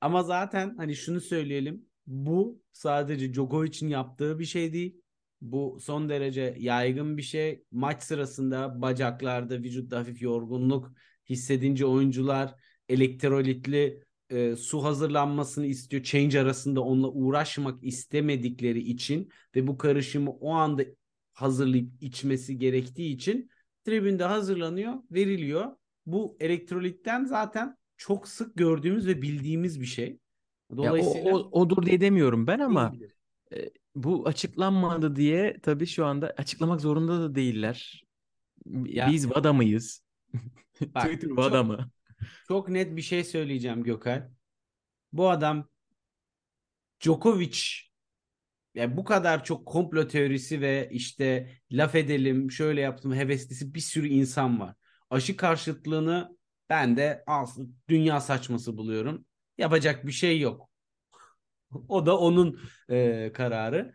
[0.00, 5.03] ama zaten hani şunu söyleyelim bu sadece Djokovic'in yaptığı bir şey değil
[5.44, 10.92] bu son derece yaygın bir şey maç sırasında bacaklarda vücutta hafif yorgunluk
[11.28, 12.54] hissedince oyuncular
[12.88, 16.02] elektrolitli e, su hazırlanmasını istiyor.
[16.02, 20.84] Change arasında onunla uğraşmak istemedikleri için ve bu karışımı o anda
[21.32, 23.50] hazırlayıp içmesi gerektiği için
[23.84, 25.76] tribünde hazırlanıyor, veriliyor.
[26.06, 30.18] Bu elektrolitten zaten çok sık gördüğümüz ve bildiğimiz bir şey.
[30.76, 32.92] Dolayısıyla ya o, o, odur diye demiyorum ben ama.
[33.94, 38.04] Bu açıklanmadı diye tabii şu anda açıklamak zorunda da değiller.
[38.66, 40.04] Ya- Biz VADA mıyız?
[40.80, 41.90] Bak, Twitter çok- VADA mı?
[42.48, 44.22] Çok net bir şey söyleyeceğim Gökay.
[45.12, 45.68] Bu adam
[47.00, 47.58] Djokovic
[48.74, 54.08] yani bu kadar çok komplo teorisi ve işte laf edelim şöyle yaptım heveslisi bir sürü
[54.08, 54.74] insan var.
[55.10, 56.36] Aşı karşıtlığını
[56.70, 59.24] ben de aslında dünya saçması buluyorum.
[59.58, 60.70] Yapacak bir şey yok.
[61.88, 63.94] O da onun e, kararı.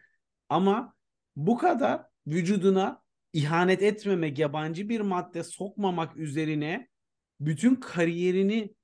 [0.50, 0.94] Ama
[1.36, 3.04] bu kadar vücuduna
[3.34, 6.90] ihanet etmemek, yabancı bir madde sokmamak üzerine
[7.40, 8.76] bütün kariyerini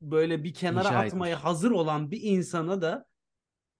[0.00, 1.44] böyle bir kenara İnşa atmaya etmiş.
[1.44, 3.06] hazır olan bir insana da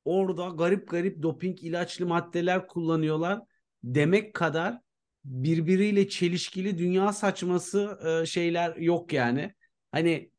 [0.05, 3.41] orada garip garip doping ilaçlı maddeler kullanıyorlar
[3.85, 4.81] demek kadar
[5.25, 9.55] birbiriyle çelişkili dünya saçması e, şeyler yok yani.
[9.93, 10.30] Hani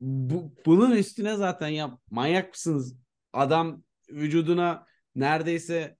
[0.00, 2.96] bu, bunun üstüne zaten ya manyak mısınız?
[3.32, 5.96] Adam vücuduna neredeyse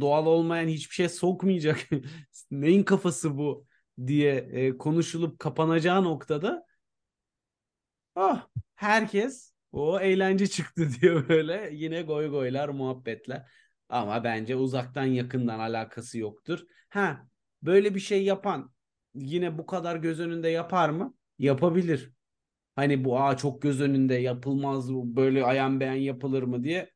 [0.00, 1.80] doğal olmayan hiçbir şey sokmayacak.
[2.50, 3.66] Neyin kafası bu
[4.06, 6.66] diye e, konuşulup kapanacağı noktada
[8.16, 13.50] ah herkes o eğlence çıktı diye böyle yine goy goylar muhabbetler.
[13.88, 16.60] Ama bence uzaktan yakından alakası yoktur.
[16.88, 17.28] Ha
[17.62, 18.72] böyle bir şey yapan
[19.14, 21.14] yine bu kadar göz önünde yapar mı?
[21.38, 22.13] Yapabilir.
[22.76, 26.90] Hani bu aa çok göz önünde yapılmaz böyle ayan beyan yapılır mı diye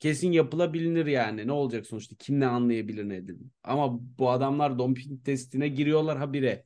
[0.00, 1.46] kesin yapılabilir yani.
[1.46, 2.16] Ne olacak sonuçta?
[2.18, 3.42] Kim ne anlayabilir ne dedi.
[3.62, 6.64] Ama bu adamlar doping testine giriyorlar habire.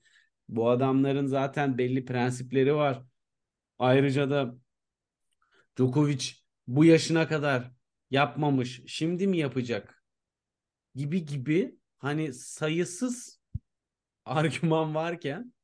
[0.48, 3.02] Bu adamların zaten belli prensipleri var.
[3.78, 4.54] Ayrıca da
[5.78, 6.24] Djokovic
[6.66, 7.72] bu yaşına kadar
[8.10, 8.82] yapmamış.
[8.86, 10.04] Şimdi mi yapacak?
[10.94, 13.40] Gibi gibi hani sayısız
[14.24, 15.54] argüman varken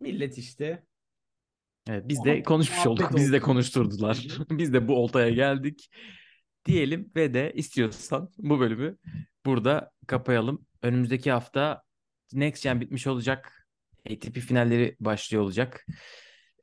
[0.00, 0.85] millet işte
[1.88, 3.10] Evet, biz de konuşmuş olduk.
[3.16, 4.26] Bizi de konuşturdular.
[4.50, 5.90] Biz de bu oltaya geldik.
[6.64, 8.96] Diyelim ve de istiyorsan bu bölümü
[9.46, 10.66] burada kapayalım.
[10.82, 11.82] Önümüzdeki hafta
[12.32, 13.68] Next Gen bitmiş olacak.
[14.10, 15.86] ATP finalleri başlıyor olacak.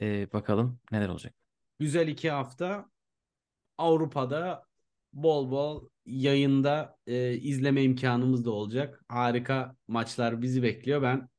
[0.01, 1.33] Ee, bakalım neler olacak.
[1.79, 2.85] güzel iki hafta
[3.77, 4.63] Avrupa'da
[5.13, 9.03] bol bol yayında e, izleme imkanımız da olacak.
[9.07, 11.01] Harika maçlar bizi bekliyor.
[11.01, 11.29] Ben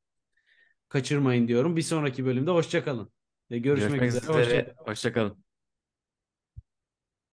[0.89, 1.75] kaçırmayın diyorum.
[1.75, 3.14] Bir sonraki bölümde hoşça kalın ve
[3.49, 4.25] görüşmek, Görüşmek üzere.
[4.27, 4.75] Hoşça üzere.
[4.77, 5.44] Hoşça kalın.